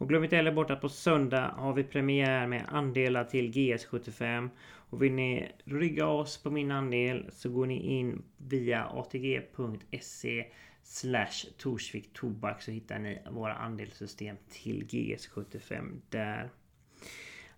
Och 0.00 0.08
glöm 0.08 0.24
inte 0.24 0.36
heller 0.36 0.52
bort 0.52 0.70
att 0.70 0.80
på 0.80 0.88
söndag 0.88 1.54
har 1.56 1.74
vi 1.74 1.84
premiär 1.84 2.46
med 2.46 2.64
andelar 2.68 3.24
till 3.24 3.52
GS75. 3.52 4.50
Och 4.62 5.02
vill 5.02 5.12
ni 5.12 5.52
rygga 5.64 6.06
oss 6.06 6.42
på 6.42 6.50
min 6.50 6.70
andel 6.70 7.30
så 7.32 7.50
går 7.50 7.66
ni 7.66 7.98
in 7.98 8.22
via 8.36 8.84
atg.se 8.84 10.46
slash 10.82 11.46
Torsvik 11.58 12.12
Tobak 12.12 12.62
så 12.62 12.70
hittar 12.70 12.98
ni 12.98 13.22
våra 13.30 13.54
andelssystem 13.54 14.36
till 14.48 14.86
GS75 14.86 16.00
där. 16.08 16.50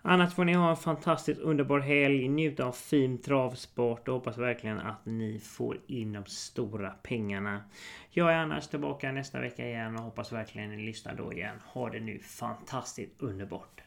Annars 0.05 0.35
får 0.35 0.45
ni 0.45 0.53
ha 0.53 0.71
en 0.71 0.77
fantastiskt 0.77 1.41
underbar 1.41 1.81
helg, 1.81 2.29
njuta 2.29 2.65
av 2.65 2.73
fin 2.73 3.19
travsport 3.19 4.09
och 4.09 4.15
hoppas 4.15 4.39
verkligen 4.39 4.81
att 4.81 5.07
ni 5.07 5.39
får 5.39 5.81
in 5.87 6.13
de 6.13 6.25
stora 6.27 6.91
pengarna. 6.91 7.63
Jag 8.11 8.33
är 8.33 8.37
annars 8.37 8.69
tillbaka 8.69 9.13
nästa 9.13 9.41
vecka 9.41 9.67
igen 9.67 9.97
och 9.97 10.03
hoppas 10.03 10.33
verkligen 10.33 10.71
ni 10.71 10.87
lyssnar 10.87 11.15
då 11.15 11.33
igen. 11.33 11.57
Ha 11.65 11.91
det 11.91 12.01
nu 12.01 12.19
fantastiskt 12.19 13.13
underbart! 13.19 13.83